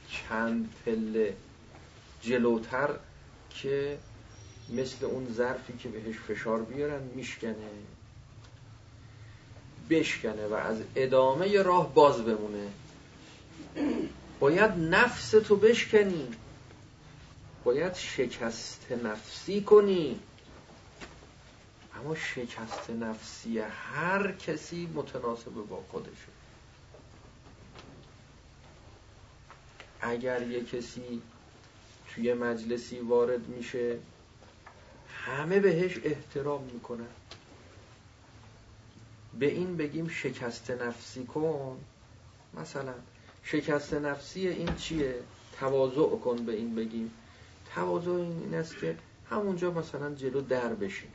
[0.09, 1.37] چند پله
[2.21, 2.91] جلوتر
[3.51, 3.99] که
[4.71, 7.55] مثل اون ظرفی که بهش فشار بیارن میشکنه.
[9.91, 12.69] بشکنه و از ادامه راه باز بمونه.
[14.41, 16.29] باید نفس تو بشکنی.
[17.65, 20.21] باید شکست نفسی کنی.
[22.01, 26.39] اما شکست نفسی هر کسی متناسب با خودشه.
[30.01, 31.23] اگر یه کسی
[32.15, 33.99] توی مجلسی وارد میشه
[35.29, 37.07] همه بهش احترام می‌کنن.
[39.39, 41.79] به این بگیم شکست نفسی کن.
[42.55, 42.95] مثلا
[43.43, 45.15] شکست نفسی این چیه؟
[45.61, 47.11] تواضع کن به این بگیم.
[47.75, 48.97] تواضع این است که
[49.31, 51.13] همونجا مثلا جلو در بشینه.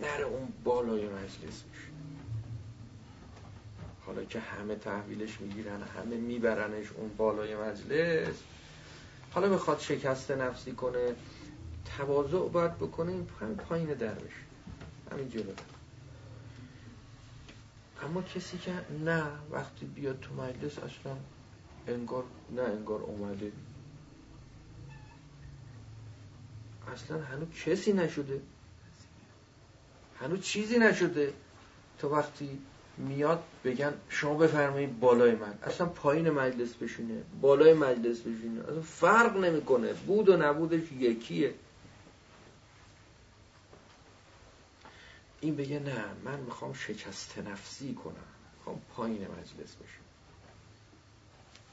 [0.00, 1.92] نره اون بالای مجلس بشینه.
[4.06, 8.34] حالا که همه تحویلش می‌گیرن همه میبرنش اون بالای مجلس.
[9.32, 11.14] حالا بخواد شکست نفسی کنه
[11.98, 14.42] تواضع باید بکنه این همین پایین در بشه
[15.12, 15.52] همین جلو.
[18.02, 18.72] اما کسی که
[19.04, 21.16] نه وقتی بیاد تو مجلس اصلا
[21.88, 23.52] انگار نه انگار اومده.
[26.92, 28.40] اصلا هنوز کسی نشده.
[30.20, 31.32] هنوز چیزی نشده.
[31.98, 32.58] تو وقتی
[32.98, 35.54] میاد بگن شما بفرمایید بالای من.
[35.62, 38.60] اصلا پایین مجلس بشینه بالای مجلس بشینه.
[38.60, 39.92] اصلا فرق نمی‌کنه.
[39.92, 41.54] بود و نبودش یکیه.
[45.42, 48.14] این بگه نه من می‌خوام شکست نفسی کنم.
[48.56, 50.02] می‌خوام پایین مجلس بشم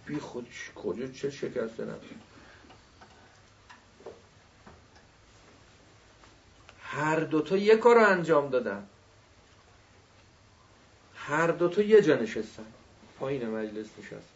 [0.06, 2.16] بی خود کجا چه شکست نفسی؟
[6.82, 8.88] هر دوتا یه کار رو انجام دادن.
[11.16, 12.66] هر دوتا یه جا نشستن.
[13.20, 14.30] پایین مجلس نشست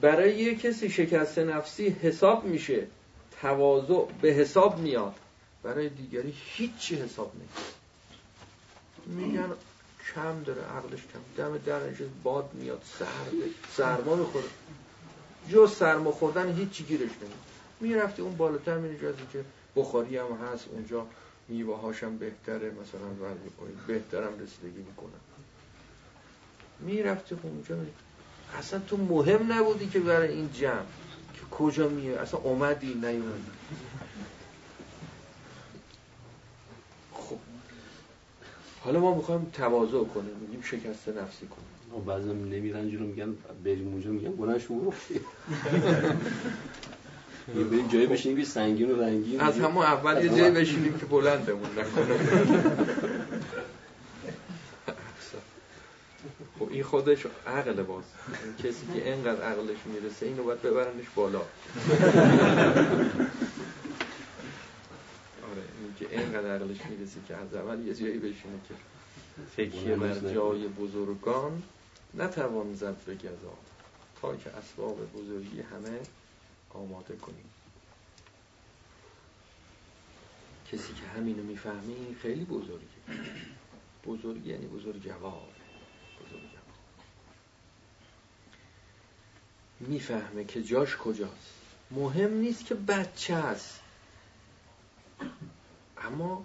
[0.00, 2.86] برای یه کسی شکست نفسی حساب میشه
[3.40, 5.14] تواضع به حساب میاد.
[5.62, 7.77] برای دیگری هیچی حساب نمیشه
[9.08, 9.50] میگن
[10.14, 11.18] کم داره عقلش کم.
[11.36, 11.80] دم در
[12.22, 13.46] باد میاد سرده
[13.76, 14.44] سرما می‌خوره.
[15.50, 17.48] جز سرما خوردن هیچی گیرش نمید
[17.80, 19.44] می‌رفتی اون بالاتر مینشستی که
[19.76, 21.06] بخاری هم هست اونجا
[21.48, 23.34] میوه هاشم بهتره مثلا
[23.86, 25.20] بهترم رسیدگی می‌کنن
[26.80, 27.76] می‌رفتی اونجا.
[28.58, 30.84] اصلا تو مهم نبودی که برای این جمع.
[31.34, 33.50] که کجا میه اصلا اومدی نیومدی.
[38.84, 44.10] حالا ما می‌خوایم تواضع کنیم میگیم شکست نفسی کنیم بعضی نمیرن جلو میگن بریم اونجا
[44.10, 44.80] میگن بلند شما
[47.70, 49.40] بریم جایی بشینیم که سنگین و رنگین.
[49.40, 52.18] از همون اول یه جایی بشینیم که بلندمون نکنه.
[56.58, 58.04] خب این خودش عقل باز
[58.58, 61.38] کسی که اینقدر عقلش می‌رسه اینو باید ببرنش بالا
[65.48, 68.74] آره این که اینقدر عقلش می‌رسه که از اول یه جایی بشینه که
[69.56, 71.62] تکیه بر جای بزرگان
[72.14, 73.54] نتوان زد به گذا
[74.20, 76.00] تا که اسباب بزرگی همه
[76.70, 77.50] آماده کنیم.
[80.72, 82.98] کسی که همینو می‌فهمی خیلی بزرگه.
[84.04, 85.48] بزرگی یعنی بزرگوار
[86.20, 86.62] بزرگوار
[89.80, 91.52] می‌فهمه که جاش کجاست.
[91.90, 93.80] مهم نیست که بچه است.
[96.02, 96.44] اما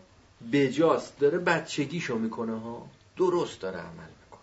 [0.53, 2.89] بجاست داره بچگیشو می‌کنه ها.
[3.17, 4.41] درست داره عمل می‌کنه.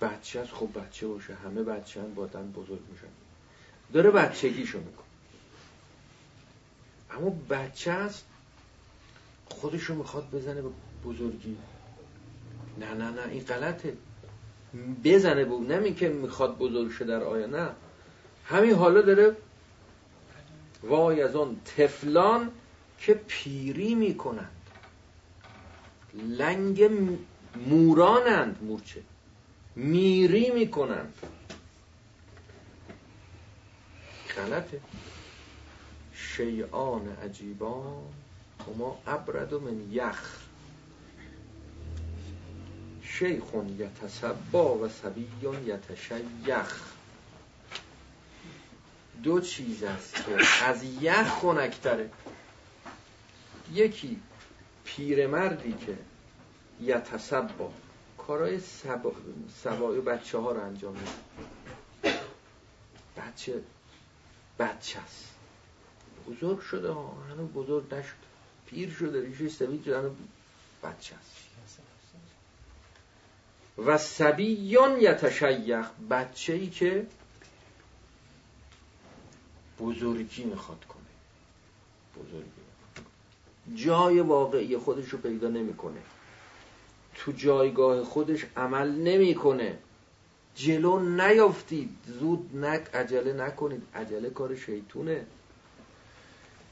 [0.00, 1.34] بچه است خب بچه باشه.
[1.34, 3.06] همه بچه هم بادن بزرگ میشن.
[3.92, 5.06] داره بچگیشو می‌کنه.
[7.10, 8.24] اما بچه است
[9.46, 10.68] خودشو می‌خواد بزنه به
[11.04, 11.56] بزرگی.
[12.78, 13.96] نه نه نه این غلطه.
[15.04, 17.68] بزنه بود نمی که می‌خواد بزرگ شه در آیا نه
[18.44, 19.36] همین حالا داره
[20.82, 22.50] وای از اون تفلان
[22.98, 24.50] که پیری می‌کنند.
[26.14, 26.90] لنگ
[27.66, 29.02] مورانند مورچه.
[29.76, 31.14] میری می‌کنند.
[34.36, 34.80] غلطه.
[36.14, 38.04] شیعان عجیبان
[38.66, 40.38] هما ابرد من یخ.
[43.02, 46.91] شیخون یتسبا و سبیون یتشیخ.
[49.22, 52.10] دو چیز است که از یخ خنکتره
[53.72, 54.20] یکی
[54.84, 55.98] پیرمردی که
[56.80, 57.72] یتسبا.
[58.18, 59.12] کارهای سبا...
[59.62, 62.18] سبای بچه ها رو انجام میده.
[63.16, 63.62] بچه
[64.58, 65.28] بچه است.
[66.28, 68.14] بزرگ شده ها هنوز بزرگ نشده.
[68.66, 70.10] پیر شده ریشش سفید شده
[70.82, 71.36] بچه است.
[73.78, 77.06] و سبیان یتشیخ بچه ای که
[79.82, 81.02] بزرگی می‌خواد کنه.
[82.16, 82.62] بزرگی.
[83.74, 86.00] جای واقعی خودش رو پیدا نمی‌کنه.
[87.14, 89.78] تو جایگاه خودش عمل نمی‌کنه.
[90.54, 91.96] جلو نیافتید.
[92.06, 93.82] زود نک عجله نکنید.
[93.94, 95.26] عجله کار شیطونه.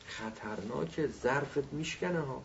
[0.07, 1.07] خطرناکه.
[1.07, 2.43] ظرفت میشکنه ها.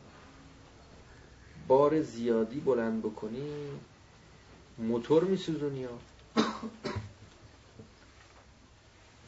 [1.68, 3.50] بار زیادی بلند بکنی
[4.78, 6.00] موتور میسوزونی ها.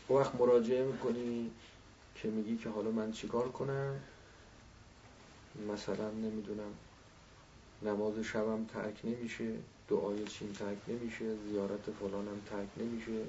[0.10, 1.52] وقت مراجعه می‌کنی
[2.16, 4.00] که میگی که حالا من چیکار کنم؟
[5.68, 6.72] مثلا نمی‌دونم
[7.82, 9.54] نماز شبم ترک نمیشه
[9.88, 13.24] دعای چین ترک نمیشه زیارت فلانم ترک نمیشه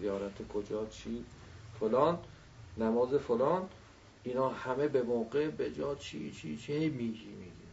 [0.00, 1.24] زیارت کجا چی؟
[1.80, 2.18] فلان
[2.76, 3.68] نماز فلان
[4.22, 7.68] اینا همه به موقع به جا چی چی چی میگی میگی.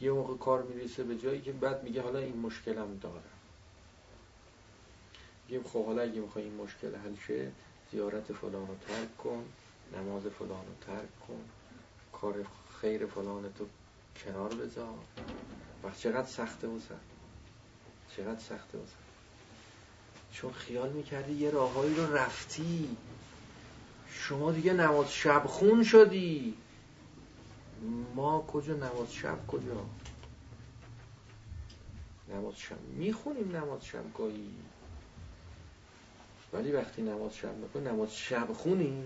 [0.00, 3.37] یه موقع کار می‌رسه به جایی که بعد میگه حالا این مشکلم دارم.
[5.48, 7.52] میگیم خب حالا اگه می‌خوای این مشکل حل شه
[7.92, 9.44] زیارت فلان رو ترک کن
[9.96, 11.44] نماز فلان رو ترک کن
[12.12, 12.46] کار
[12.80, 13.66] خیر فلان تو
[14.24, 14.98] کنار بذار.
[15.84, 17.00] و چقدر سخته و سخت.
[18.16, 19.08] چقدر سخته و سخت.
[20.32, 22.96] چون خیال می‌کردی یه راههایی رو رفتی.
[24.10, 26.54] شما دیگه نماز شب خون شدی.
[28.14, 29.86] ما کجا نماز شب کجا؟
[32.28, 34.54] نماز شب می‌خونیم نماز شب گاهی.
[36.52, 39.02] ولی وقتی نماز شب می‌کنی نماز شب خونی.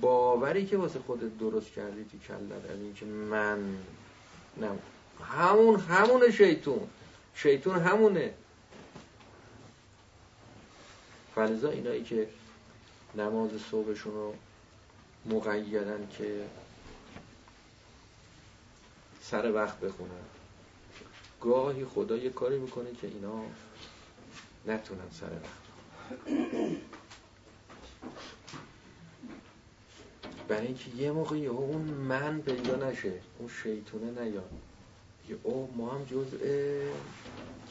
[0.00, 3.58] باوری که واسه خودت درست کردی تو کلت از اینکه من
[4.56, 4.78] نم
[5.24, 6.88] همون همونه شیطون.
[7.34, 8.34] شیطون همونه.
[11.34, 12.28] فلزا اینایی که
[13.14, 14.34] نماز صبحشون رو
[15.26, 16.44] مقیدن که
[19.22, 20.10] سر وقت بخونن.
[21.40, 23.42] گاهی خدا یه کاری می‌کنه که اینا
[24.68, 25.68] نتونن سر وقت
[30.48, 34.50] برای اینکه یه موقعی اون من پیدا نشه اون شیطونه نیاد.
[35.28, 36.38] یه او ما هم جزء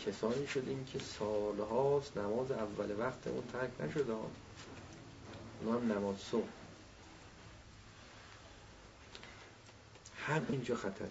[0.06, 4.14] کسانی شدیم که سالهاست نماز اول وقت اون ترک نشده
[5.66, 6.48] ما هم نماز صبح.
[10.26, 11.10] هم اینجا خطر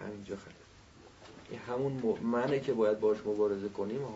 [0.00, 0.52] هم اینجا خطر
[1.50, 4.14] این همون منه که باید باش مبارزه کنیم ها.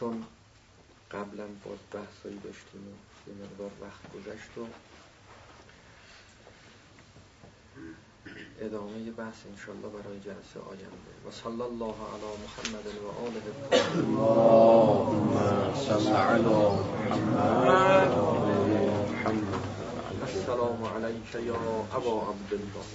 [0.00, 0.24] چون
[1.10, 2.90] قبلا باز بحثایی داشتیم و
[3.28, 4.66] یه مقدار وقت گذشت و
[8.60, 11.12] ادامه بحث انشالله برای جلسه آینده.
[11.26, 13.86] و صلی الله علی محمد و آله محمد.
[20.22, 21.54] السلام علیک یا
[21.94, 22.86] ابا عبدالله.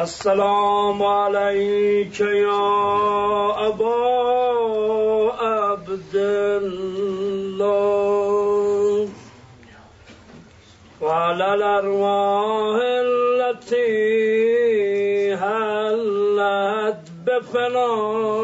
[0.00, 3.94] السلام عليك يا أبا
[5.40, 6.14] عبد
[7.54, 7.88] الله.
[11.00, 13.84] وعلى الأرواح التي
[15.34, 18.34] هلت بفنائك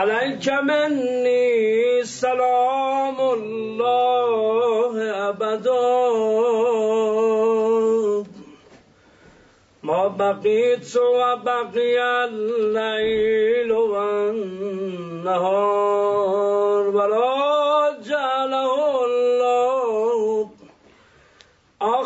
[0.00, 4.94] عليك مني سلام الله
[5.28, 5.88] أبدا
[9.82, 15.32] ما بقيت وبقي الليل والنهار
[16.96, 17.39] ولا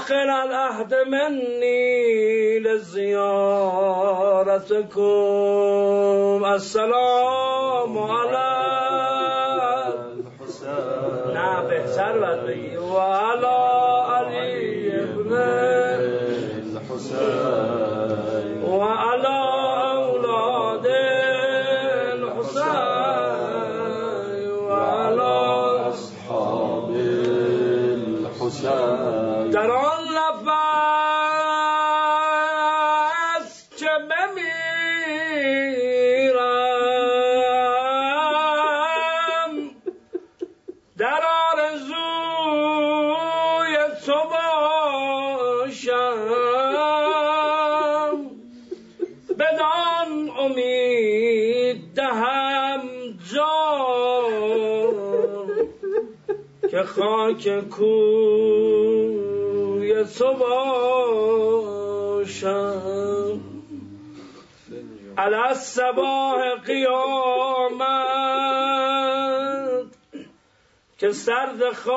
[0.04, 3.24] آخر العهد مني لزيارتكم.
[6.44, 8.48] السلام على
[10.12, 12.20] الحسين نعم بهتر
[12.78, 13.83] وعلى
[29.44, 29.70] الحسين در
[65.18, 67.94] علی سباه قیامت
[70.98, 71.96] که سرد خاک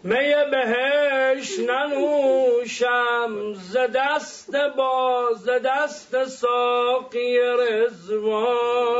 [0.04, 1.11] می بهش
[1.58, 8.96] ننوشم ز دست باز ز دست ساقی رزوان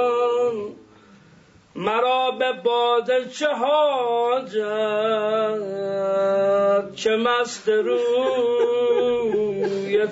[1.74, 4.52] مرا به باده چه حاجت
[6.94, 8.46] چه مست روی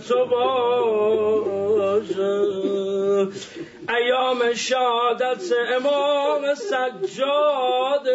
[0.08, 1.70] تو باشم
[3.88, 8.08] ایام شادت امام سجاد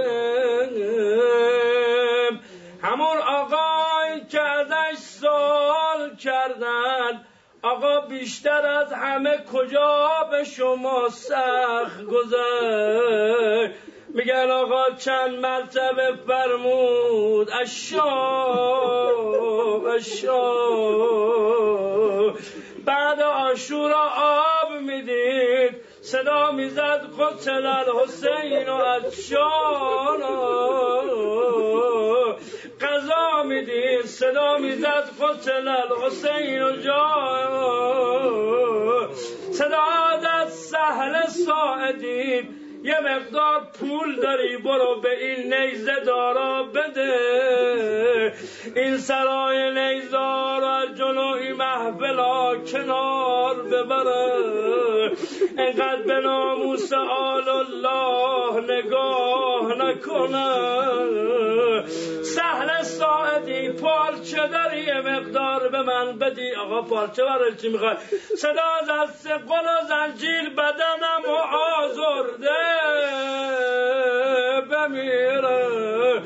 [2.82, 3.18] همون
[3.49, 3.64] سوال
[6.18, 7.26] کردن.
[7.61, 13.70] آقا بیشتر از همه کجا به شما سخت گذر
[14.09, 17.49] میگن آقا چند مرتبه فرمود.
[17.61, 19.05] اشام
[19.86, 21.16] اشام
[22.86, 25.76] بعد آشورا آب می‌دید.
[26.01, 30.22] صدا می‌زد قتل الحسین و اشان
[32.82, 37.06] قضا می‌دید صدا می‌زد قتل الحسین و جا
[39.52, 48.34] صدا داد سهل ساعدید یه مقدار پول داری برو به این نیزه دارا بده.
[48.76, 55.12] این سرای نیزدارا جلوی محفلا کنار ببره.
[55.58, 60.76] انقدر به ناموس آل الله نگاه نکنه.
[62.24, 66.56] سهل ساعدی پارچه داری یه مقدار به من بدی.
[66.56, 67.95] آقا پارچه برای چی می‌خوای؟
[68.38, 71.36] صدا از سقل و زنجیر بدنم و
[71.82, 72.49] آزرده.
[74.72, 76.22] بمیره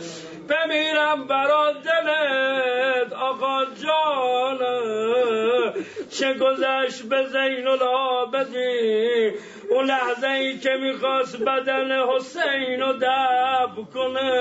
[0.50, 4.60] بمیرم برا دلت آقا جان
[6.10, 9.34] چه گذشت به زین العابدین
[9.72, 14.32] اون لحظه ای که می‌خواست بدن حسین رو دب کنه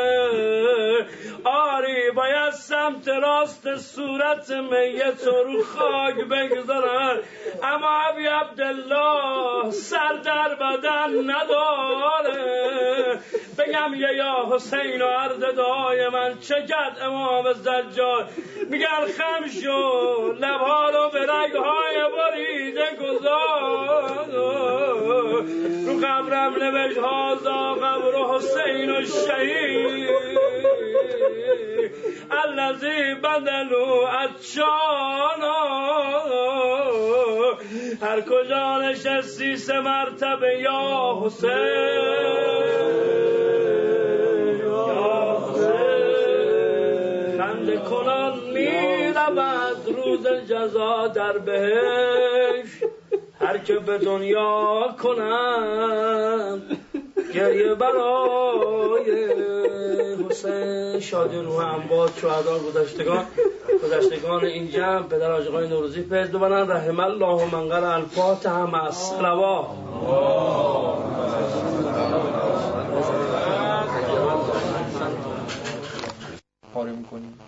[1.44, 7.18] آری باید سمت راست صورت میت رو خاک بگذارن.
[7.62, 13.18] اما ابی عبدالله سر در بدن نداره.
[13.58, 18.26] بگم یه یا حسین و عرض دای من چه کرد امام زجال
[18.70, 24.18] میگن خم شو لبها رو به رگهای بریده گذار.
[25.18, 30.08] رو قبرم نوش هازا قبر حسین و شهید
[32.30, 34.30] الذی بدلو از
[38.02, 42.58] هر کجا نشستی سه مرتبه یا حسین.
[47.90, 49.12] کنان می
[49.96, 52.77] روز جزا در بهش
[53.48, 56.78] هر که به دنیا کنند
[57.34, 59.10] گریه برای
[60.24, 63.26] حسین شادی روح انباد شهدان گذشتگان
[63.84, 69.66] گذشتگان این جمع پدر آجقای نوروزی فیض ببرن رحم الله من قرأ الفاتحه مع الصلوات.
[76.74, 77.38] پاره می‌کنیم.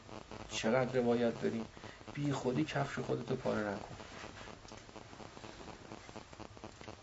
[0.51, 1.67] چقدر روایت داریم.
[2.15, 4.10] بی خودی کفش خودتو پاره نکن.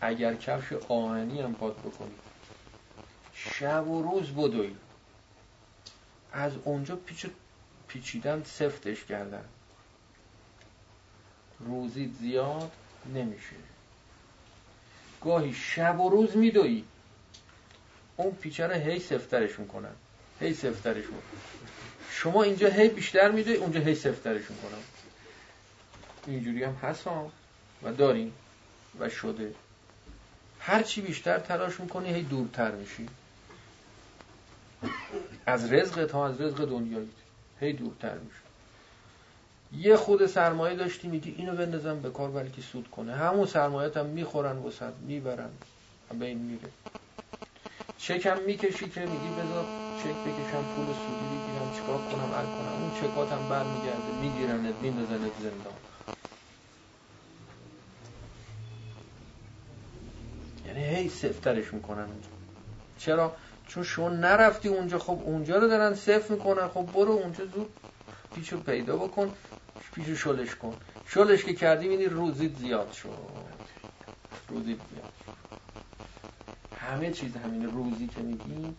[0.00, 2.14] اگر کفش آهنی هم پاد بکنی.
[3.34, 4.76] شب و روز بدوی.
[6.32, 7.26] از اونجا پیچ
[7.88, 9.44] پیچیدن سفتش کردن.
[11.60, 12.72] روزی زیاد
[13.14, 13.56] نمیشه.
[15.20, 16.84] گاهی شب و روز میدوی.
[18.16, 19.94] اون پیچه رو هی سفترش می‌کنن
[20.40, 21.40] هی سفترش می‌کنن
[22.10, 24.82] شما اینجا هی بیشتر میده اونجا هی سفترش می‌کنم
[26.26, 27.06] اینجوری هم هست
[27.82, 28.32] و داریم.
[29.00, 29.54] و شده.
[30.68, 33.08] هرچی بیشتر تلاش می‌کنی هی دورتر میشی.
[35.46, 37.10] از رزق تا از رزق دنیایی.
[37.60, 39.88] هی دورتر میشی.
[39.88, 43.14] یه خود سرمایه داشتی میگی اینو بندازم به کار بلکه سود کنه.
[43.14, 45.50] همون سرمایه هم می‌خورن وسط می‌برن
[46.18, 46.68] به این میره.
[47.98, 49.66] چکم می‌کشی که میگی بذار
[49.96, 52.72] چک بکشم پول سودی بگیرم چیکار کنم ال کنم.
[52.72, 55.74] اون چکاتم برمیگرده میگیرنت میندازنت زندان.
[60.68, 62.28] یعنی هی سفترش می‌کنن اونجا.
[62.98, 63.36] چرا؟
[63.68, 66.68] چون شما نرفتی اونجا خب اونجا رو دارن صفر می‌کنن.
[66.68, 67.70] خب برو اونجا زود
[68.34, 69.34] پیچو پیدا بکن
[69.94, 70.74] پیچو شلش کن.
[71.06, 73.08] شلش که کردی میدی روزید زیاد شد.
[74.48, 75.12] روزید زیاد
[76.80, 78.76] همه چیز همین روزی که میگیم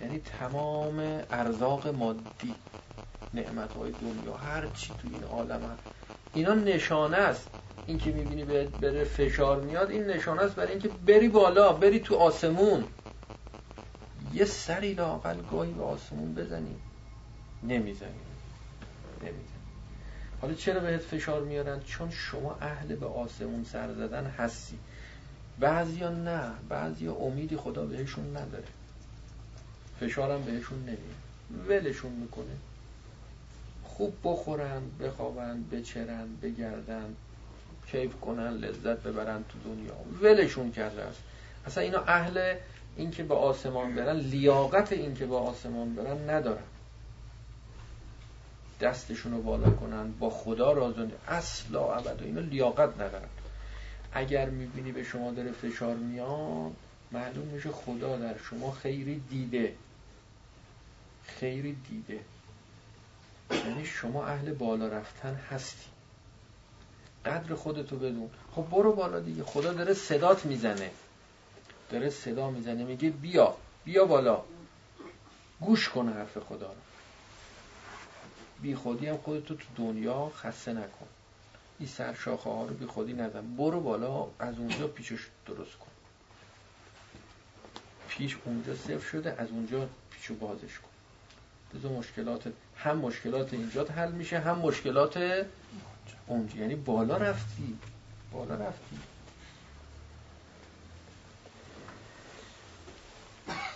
[0.00, 2.54] یعنی تمام ارزاق مادی
[3.34, 5.82] نعمت های دنیا هر چی تو این عالم هست.
[6.34, 7.48] اینا نشانه است.
[7.86, 8.44] این که می‌بینی
[8.80, 12.84] بره فشار میاد این نشانه است برای اینکه بری بالا بری تو آسمون.
[14.32, 16.76] یه سری لاقل گاهی به آسمون بزنی.
[17.62, 18.10] نمی‌زنی.
[19.22, 19.62] نمی‌زنی.
[20.40, 24.78] حالا چرا بهت فشار میارن؟ چون شما اهل به آسمون سر زدن هستی.
[25.58, 28.64] بعضیا نه بعضیا امیدی خدا بهشون نداره.
[30.00, 31.68] فشارم بهشون نمیاد.
[31.68, 32.56] ولشون می‌کنه.
[33.84, 37.16] خوب بخورن بخوابن بچرن بگردن.
[37.92, 39.94] کیف کنن لذت ببرن تو دنیا.
[40.22, 41.22] ولشون کرده است.
[41.66, 42.54] اصلا اینا اهل
[42.96, 46.62] اینکه به آسمان برن لیاقت اینکه به آسمان برن ندارن.
[48.80, 52.24] دستشون رو بالا کنن با خدا رازون اصلا ابدا.
[52.24, 53.28] اینا لیاقت ندارن.
[54.12, 56.72] اگر می‌بینی به شما داره فشار میاد
[57.12, 59.74] معلوم میشه خدا در شما خیری دیده.
[61.24, 62.20] خیری دیده.
[63.50, 65.91] یعنی شما اهل بالا رفتن هستی.
[67.26, 68.30] قدر خودتو بدون.
[68.52, 69.42] خب برو بالا دیگه.
[69.42, 70.90] خدا داره صدات می‌زنه.
[71.90, 72.84] داره صدا می‌زنه.
[72.84, 73.56] میگه بیا.
[73.84, 74.42] بیا بالا.
[75.60, 76.80] گوش کن حرف خدا رو.
[78.62, 81.06] بی خودی هم خودتو تو دنیا خسته نکن.
[81.78, 83.56] این سرشاخه ها رو بی خودی نزن.
[83.56, 84.26] برو بالا.
[84.38, 85.92] از اونجا پیشش درست کن.
[88.08, 89.34] پیش اونجا صفر شده.
[89.38, 90.88] از اونجا پیشو بازش کن.
[91.74, 95.46] بذار مشکلات هم مشکلات اینجا حل میشه هم مشکلات
[96.32, 97.78] اونجا یعنی بالا رفتی.
[98.32, 98.98] بالا رفتی.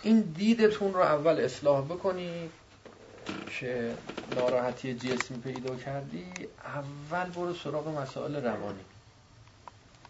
[0.03, 2.51] این دیدتون رو اول اصلاح بکنی
[3.61, 3.95] که
[4.35, 6.33] ناراحتی جسمی پیدا کردی.
[6.65, 8.85] اول برو سراغ مسائل روانی.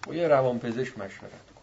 [0.07, 1.63] با یه روانپزشک مشورت کن.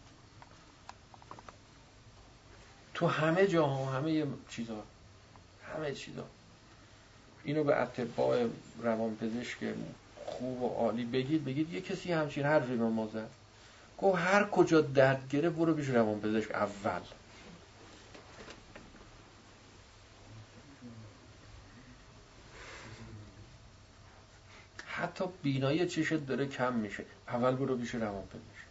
[2.94, 4.84] تو همه جاها همه چیزا.
[5.76, 6.26] همه چیزا.
[7.44, 8.50] اینو به اتباع
[8.84, 9.58] روانپزشک
[10.26, 13.30] خوب و عالی بگید بگید یه کسی همچین حرفی به ما زد.
[13.98, 17.02] گفت هر کجا درد گره برو روان روانپزشک اول.
[24.86, 27.04] حتی بینایی چشت داره کم میشه.
[27.28, 28.64] اول برو روان روانپزشک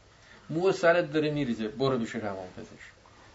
[0.50, 2.92] مو سرت داره میریزه برو روان پزشک.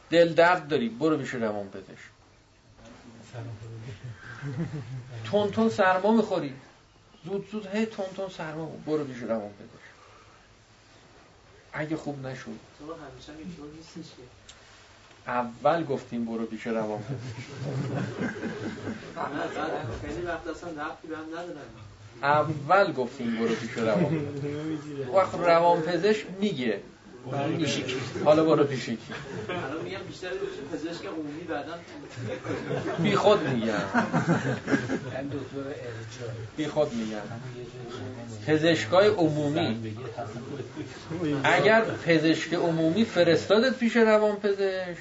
[0.09, 2.09] دل درد داری برو پیش روان پزشک.
[5.23, 6.53] تون تون سرما می‌خوری.
[7.27, 9.87] زود زود هی تون تون سرما برو پیش روان پزشک
[11.73, 12.59] اگه خوب نشد.
[15.27, 17.03] اول گفتیم برو پیش روان
[22.23, 24.27] اول گفتیم برو پیش روان
[25.15, 26.81] وقت روان پزشک میگه.
[28.25, 28.97] حالا برو پیش کی
[29.49, 30.27] الان میگم بیشتر
[30.73, 31.73] پزشک عمومی بعدا
[33.03, 33.73] بی خود میگم.
[36.57, 37.21] بی خود میگم.
[38.47, 39.95] پزشکای عمومی.
[41.43, 44.97] اگر پزشک عمومی فرستادت پیش روان پزشک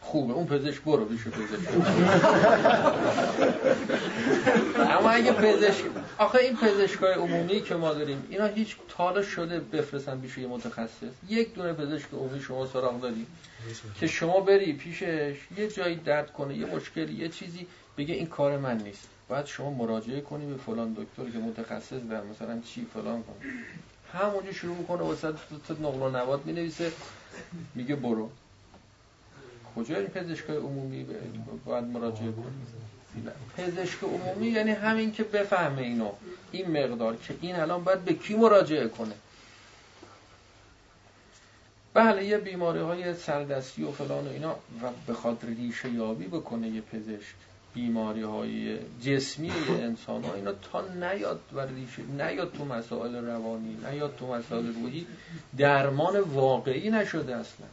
[0.00, 0.32] خوبه.
[0.32, 1.68] اون پزشک برو پیش پزشک
[4.98, 5.84] اما اگه پزشک
[6.18, 11.12] آخه این پزشکای عمومی که ما داریم اینا هیچ تالا شده بفرستن پیش یه متخصص.
[11.28, 13.26] یک دونه پزشک عمومی شما سراغ داری
[14.00, 17.66] که شما بری پیشش یه جایی درد کنه یه مشکلی یه چیزی
[17.98, 19.08] بگه این کار من نیست.
[19.28, 23.50] باید شما مراجعه کنی به فلان دکتر که متخصص در مثلا چی فلان کنه
[24.12, 25.28] همونجا شروع می‌کنه واسه
[25.80, 26.92] نقل و نواد می‌نویسه
[27.74, 28.30] میگه برو.
[29.80, 31.06] کجا این پزشکای عمومی
[31.64, 32.80] باید مراجعه کنی
[33.56, 36.10] پزشک عمومی یعنی همین که بفهمه اینو.
[36.52, 39.14] این مقدار که این الان باید به کی مراجعه کنه.
[41.94, 44.56] بله یه بیماری های سردستی و فلان و اینا.
[44.82, 47.34] و بخواد ریشه یابی بکنه یه پزشک.
[47.74, 50.34] بیماری های جسمی انسان ها.
[50.34, 55.06] اینا تا نیاد و ریشه نیاد تو مسائل روانی نیاد تو مسائل روحی.
[55.58, 57.66] درمان واقعی نشده اصلا.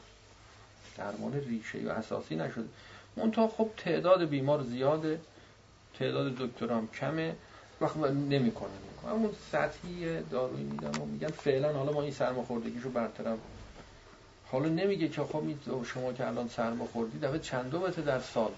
[0.98, 2.68] درمان ریشه و اساسی نشده.
[3.18, 5.20] منتها خب تعداد بیمار زیاده
[6.00, 7.36] تعداد دکترام کمه.
[7.82, 8.70] وقت نمی‌کنن
[9.08, 13.38] همون سطحی دارویی میدن و میگن فعلا حالا ما این سرماخوردگیشو برطرف
[14.52, 15.44] حالا نمیگه که خب
[15.84, 18.52] شما که الان سرما خوردی دفعه چند متر در سال؟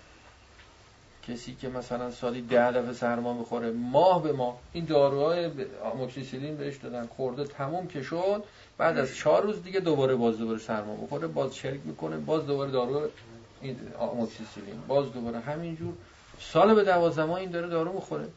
[1.28, 4.60] کسی که مثلا سالی ده دفعه سرما می‌خوره ماه به ماه.
[4.74, 5.52] این داروهای
[5.84, 7.08] آموکسیسیلین بهش دادن.
[7.08, 8.44] خورده تموم که شد.
[8.80, 12.72] بعد از چهار روز دیگه دوباره باز دوباره سرما بخوره باز شرک می‌کنه باز دوباره
[12.72, 13.10] دارو
[13.62, 15.94] این آموکسیسیلین باز دوباره همینجور.
[16.40, 18.28] سال به دوازده این داره دارو می‌خوره.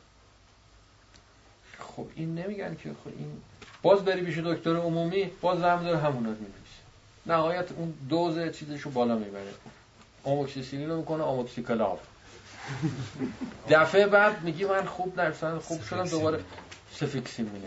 [1.78, 3.40] خب این نمیگن که خب این
[3.82, 6.34] باز بری پیش دکتر عمومی باز هم داره همون رو
[7.26, 9.54] نهایت اون دوز چیزشو بالا می‌بره.
[10.24, 11.98] آموکسیسیلین رو می‌کنه آموکسیکلاو
[13.70, 16.44] دفعه بعد میگی من خوب نرسن خوب شدم دوباره
[16.92, 17.58] سفیکسین می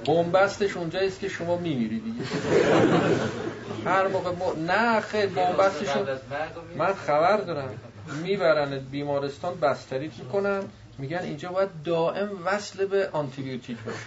[0.04, 2.24] بومبستش اونجاییست که شما میمیری دیگه.
[3.84, 4.32] هر موقع
[4.66, 6.06] نه خیلی بومبستشون
[6.76, 7.68] من خبر دارم.
[8.22, 10.62] می‌برن بیمارستان بستریت می‌کنن.
[10.98, 13.98] میگن اینجا باید دائم وصل به آنتیبیوتیک باشی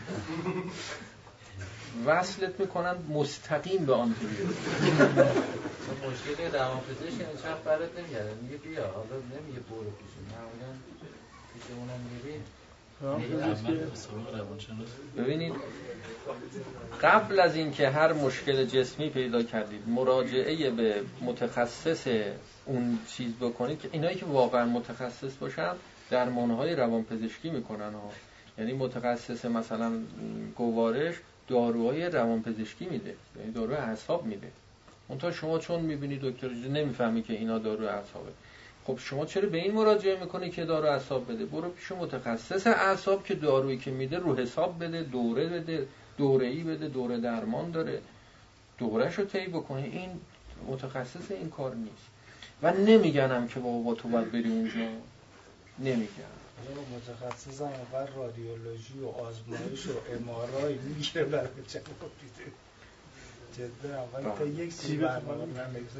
[2.05, 4.57] وصلت می‌کنن مستقیم به آنتیبیوتیک.
[6.07, 10.23] مشکلی روانپزشک یعنی چند برات نمیگرده میگه بیا حالا نمیگه برو پیشون.
[10.31, 10.73] معمولا
[11.53, 12.41] پیش اونم میری
[15.17, 15.53] ببینید
[17.01, 22.07] قبل از اینکه هر مشکل جسمی پیدا کردید مراجعه به متخصص
[22.65, 25.73] اون چیز بکنید که اینایی که واقعا متخصص باشن
[26.09, 28.11] درمانهای روانپزشکی می‌کنن ها
[28.57, 29.91] یعنی متخصص مثلا
[30.55, 31.15] گوارش
[31.47, 34.51] داروهای روانپزشکی میده یعنی دارو اعصاب میده.
[35.07, 38.31] اون شما چون می‌بینی دکتر نمی‌فهمی که اینا دارو اعصابه.
[38.85, 43.23] خب شما چرا به این مراجعه می‌کنی که دارو اعصاب بده؟ برو پیش متخصص اعصاب
[43.23, 45.87] که دارویی که میده رو حساب بده دوره بده
[46.17, 48.01] دوره ای بده دوره درمان داره.
[48.77, 50.09] دورش طی بکنی این
[50.67, 52.07] متخصص این کار نیست.
[52.63, 54.87] و نمیگنم که بابا تو باید بری اونجا.
[55.79, 56.37] نمیگن
[56.95, 61.47] متخصص اول رادیولوژی و آزمایش و امارای میگه برای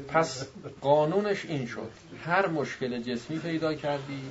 [0.08, 0.46] پس
[0.80, 1.90] قانونش این شد.
[2.24, 4.22] هر مشکل جسمی پیدا کردی.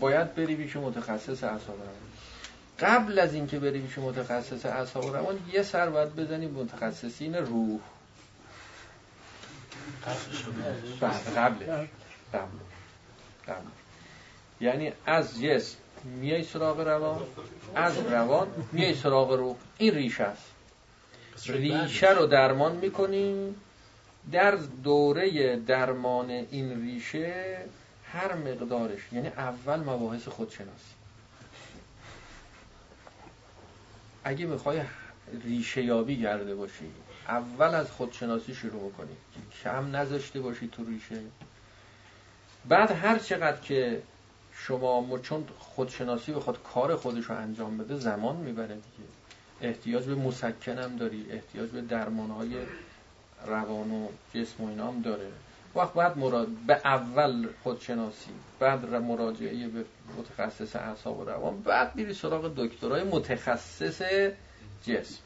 [0.00, 2.12] باید بری پیش متخصص اعصاب روان
[2.80, 7.80] قبل از اینکه بری پیش متخصص اعصاب روان یه سر باید بزنی متخصصین روح.
[11.00, 11.88] بله قبلش.
[12.32, 12.48] قبل
[13.46, 13.66] قبل
[14.62, 17.20] یعنی از جسم میای سراغ روان
[17.74, 19.56] از روان میای سراغ روح.
[19.78, 20.52] این ریشه است.
[21.46, 23.54] ریشه رو درمان می‌کنیم.
[24.32, 27.56] در دوره درمان این ریشه
[28.12, 30.94] هر مقدارش یعنی اول مباحث خودشناسی
[34.24, 34.80] اگه می‌خوای
[35.44, 36.90] ریشه یابی کرده باشی
[37.28, 39.16] اول از خودشناسی شروع کنی.
[39.64, 41.20] کم نذاشته باشی تو ریشه.
[42.68, 44.02] بعد هر چقدر که
[44.66, 49.08] شما چون خودشناسی بخواد کار خودش رو انجام بده زمان می‌بره دیگه.
[49.60, 52.56] احتیاج به مسکنم داری احتیاج به درمانهای
[53.46, 55.32] روان و جسم و اینا هم داره.
[55.74, 59.84] وقت بعد مراد به اول خودشناسی بعد مراجعه به
[60.18, 64.02] متخصص اعصاب و روان بعد میری سراغ دکترای متخصص
[64.86, 65.22] جسم.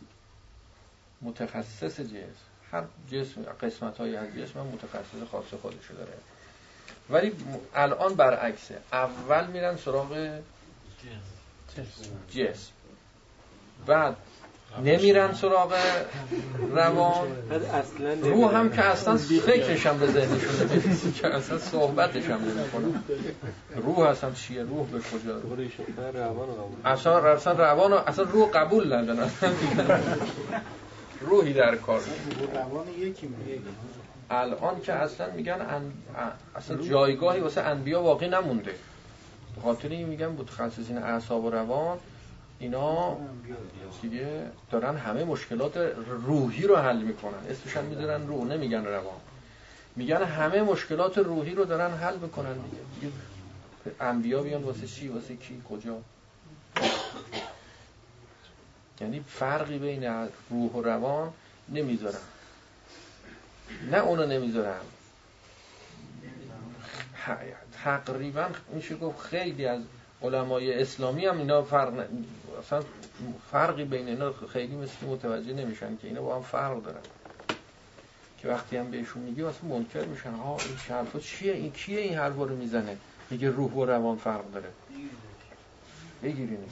[1.22, 2.46] متخصص جسم.
[2.72, 6.12] هر جسم قسمت های از جسم متخصص خاص خودشو داره.
[7.10, 7.32] ولی
[7.74, 8.78] الان برعکسه.
[8.92, 10.38] اول میرن سراغ
[12.30, 12.70] جسم.
[13.86, 14.16] بعد
[14.84, 15.74] نمیرن سراغ
[16.74, 17.28] روان.
[18.22, 23.02] روح هم که اصلا فکرش هم به ذهنشون که اصلا صحبتش هم نمی‌کنه.
[23.76, 25.42] روح اصلا چیه؟ روح به کجا؟
[26.84, 29.30] اصلا اصلا روان اصلا روح قبول ندارن.
[31.20, 32.00] روحی در کار.
[32.54, 33.28] روان یکی
[34.30, 35.66] الان که اصلا میگن
[36.56, 38.74] اصلا جایگاهی واسه انبیا واقعی نمونده.
[39.62, 41.98] خاطر این میگن متخصصین اعصاب و روان
[42.58, 43.16] اینا
[44.02, 45.76] دیگه دارن همه مشکلات
[46.26, 47.38] روحی رو حل می‌کنن.
[47.50, 49.20] اسمش هم می‌ذارن روح نمیگن روان.
[49.96, 52.52] میگن همه مشکلات روحی رو دارن حل می‌کنن
[53.00, 53.12] دیگه
[54.00, 55.98] انبیا بیان واسه چی؟ واسه کی؟ کجا؟
[59.00, 60.04] یعنی فرقی بین
[60.50, 61.32] روح و روان
[61.68, 62.18] نمی‌ذارن.
[63.90, 64.80] نه اونو نمی‌ذارن
[67.84, 69.80] تقریبا میشه گفت خیلی از
[70.22, 72.06] علمای اسلامی هم اینا فرق
[72.58, 72.82] اصلا
[73.52, 77.00] فرقی بین اینا خیلی مثل متوجه نمیشن که اینا با هم فرق دارن.
[78.38, 80.30] که وقتی هم بهشون میگی اصلا منکر میشن.
[80.30, 82.96] ها این حرفا؟ چیه این؟ کیه این حرفا رو می‌زنه؟
[83.30, 84.68] میگه روح و روان فرق داره.
[86.22, 86.58] بگیرین.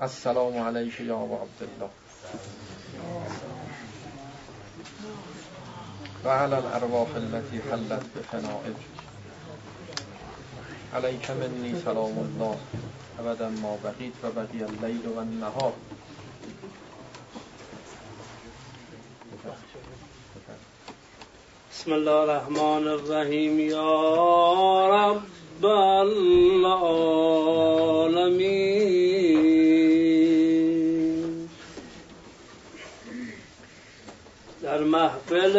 [0.00, 1.90] السلام علیک یا ابو عبدالله.
[6.24, 8.76] و علی الارواح التي حلت بفنائك
[10.94, 12.56] علیک منی سلام الله
[13.18, 15.72] ابدا ما بقیت و بقی اللیل و النهار.
[21.72, 23.92] بسم الله الرحمن الرحیم یا
[24.96, 27.00] رب العالمین
[35.30, 35.56] محفل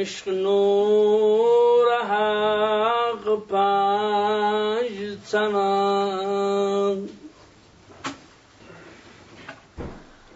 [0.00, 7.08] عشق نور حق پنج تنان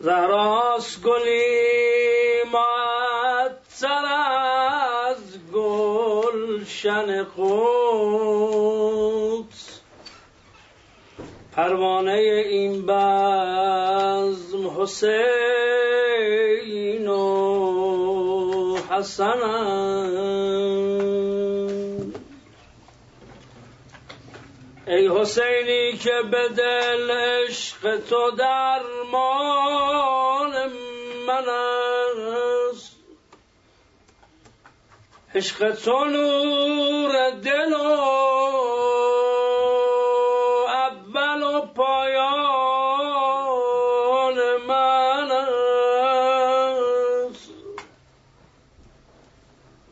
[0.00, 4.51] زهراس گلی معطر از
[6.84, 8.72] گلشن قدس.
[11.52, 15.08] پروانه این بزم حسین
[17.08, 19.42] و حسن
[24.86, 29.12] ای حسینی که به دل عشق تو درمان
[31.26, 32.61] من است.
[35.34, 37.76] عشق تو نور دل و
[40.68, 42.76] اول و پایان
[44.68, 45.50] من است.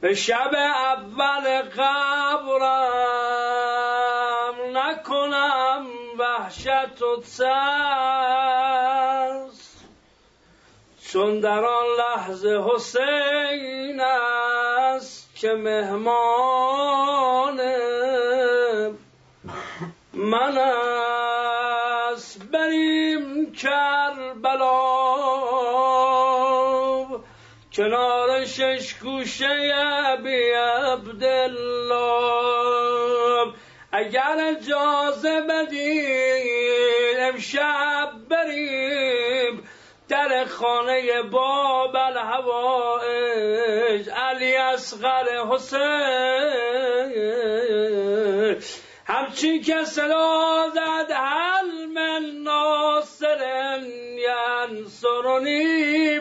[0.00, 2.70] به شب اول قبرم
[4.78, 5.86] نکنم
[6.18, 8.60] وحشت و ترس
[11.12, 14.29] چون در آن لحظه حسین است
[15.40, 17.60] که مهمان
[20.14, 20.58] من
[22.12, 24.80] است بریم کربلا.
[27.72, 29.72] کنار شش کوشه
[30.06, 30.50] ابی
[30.92, 31.94] عبدالله.
[33.92, 39.62] اگر اجازه بدید امشب بریم.
[40.60, 43.30] خانه باب الهوائج
[44.08, 45.80] علی اصغر حسین.
[49.06, 53.78] همچین که صدا زد هل من ناصر
[54.68, 56.20] ینصرنی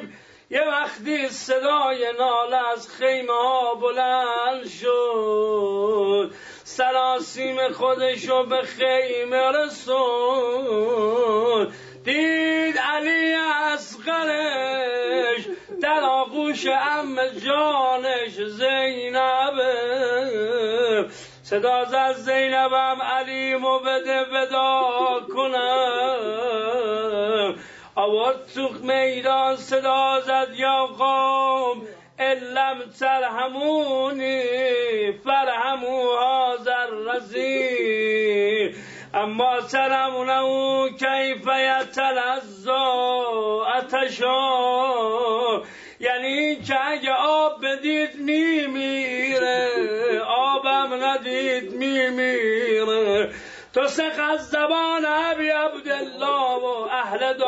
[0.52, 6.32] یه وقتی صدای ناله از خیمه ها بلند شد
[6.64, 11.00] سراسیم خودشو به خیمه رسون
[12.10, 13.34] دید علی
[13.74, 15.42] اصغرش
[15.82, 19.58] در آغوش ام جانش زینب.
[21.44, 24.82] صدا از زینبم علی مو بده ودا
[25.34, 26.20] کنم.
[27.96, 31.88] آورد تو میدان صدا زد یا قوم
[33.24, 34.42] همونی
[35.12, 38.76] فر فرهمو هازر رزیم
[39.14, 42.84] اما ترمونه کیف یتلزا
[43.78, 44.40] اتشا
[46.00, 49.70] یعنی که اگه آب بدید میمیره
[50.28, 53.30] آبم ندید میمیره.
[53.74, 57.48] تو سق از زبان ابی عبدالله و اهل دا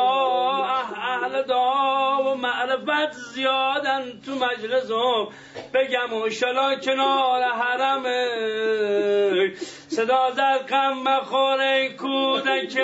[0.96, 5.28] اهل دا و معرفت زیادن تو مجلسم.
[5.74, 8.28] بگم و شلا کنار حرمه.
[9.96, 12.76] صدا در غم مخور کودک.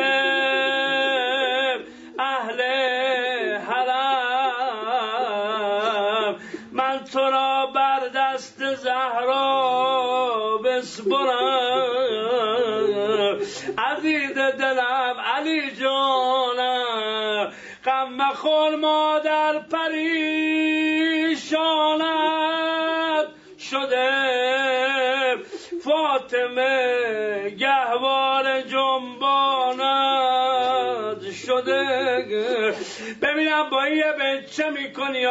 [33.49, 35.30] ببینم با یه بچه می‌کنی و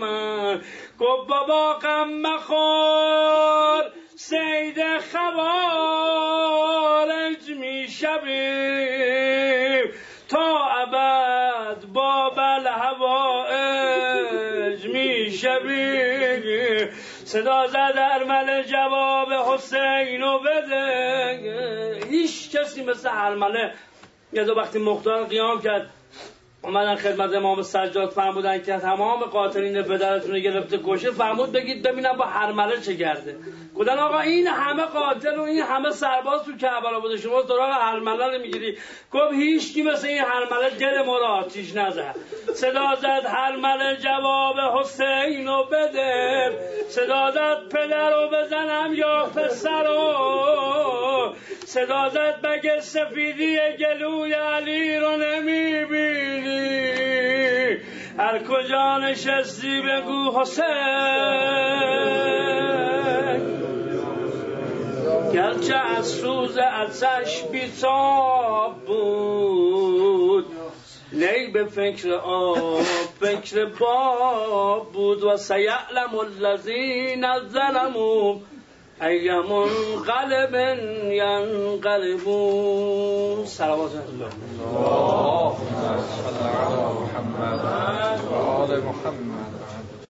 [0.00, 0.60] من.
[1.00, 3.84] گفت بابا غم مخور
[4.16, 6.30] سید خوارج
[7.48, 8.24] می‌شویم.
[10.28, 14.06] تا ابد با بل هوایج
[14.86, 16.42] می‌شویم.
[17.24, 22.00] صدا زد ارمله جواب حسینو بده.
[22.10, 23.72] هیچ کسی مثل ارمله
[24.32, 25.90] یه وقتی مختار قیام کرد.
[26.66, 32.24] اومدن خدمت امام سجاد فرمودن که تمام قاتلین پدرتون گرفته کشه فرمود بگید ببینم با
[32.24, 33.36] هرمله چه کرده.
[33.76, 38.26] گفتن آقا این همه قاتل و این همه سرباز تو کربلا بوده شما سراغ هرمله
[38.26, 38.78] رو می‌گیری.
[39.12, 42.14] گفت هیچ کی مثل این هرمله دل ما رو آتیش نزد.
[42.54, 46.50] صدا زد هرمله جواب حسین رو بده.
[46.88, 51.34] صدا زد پدر رو بزنم یا پسر رو.
[51.66, 56.55] صدا زد بگه سفیدی گلوی علی رو نمی‌بینی؟
[58.18, 60.66] هر کجا نشستی؟ بگو حسین.
[65.32, 70.46] گرچه از سوز ازش بیتاب بود
[71.12, 72.80] نی به فکر آب
[73.20, 75.22] فکر باب بود.
[75.22, 78.36] و سیعلم الذین ظلموا.
[79.00, 80.54] ای منقلب
[81.12, 82.66] ینقلبون
[83.46, 84.26] سلامات على
[87.00, 87.64] محمد
[88.30, 89.55] و آل محمد.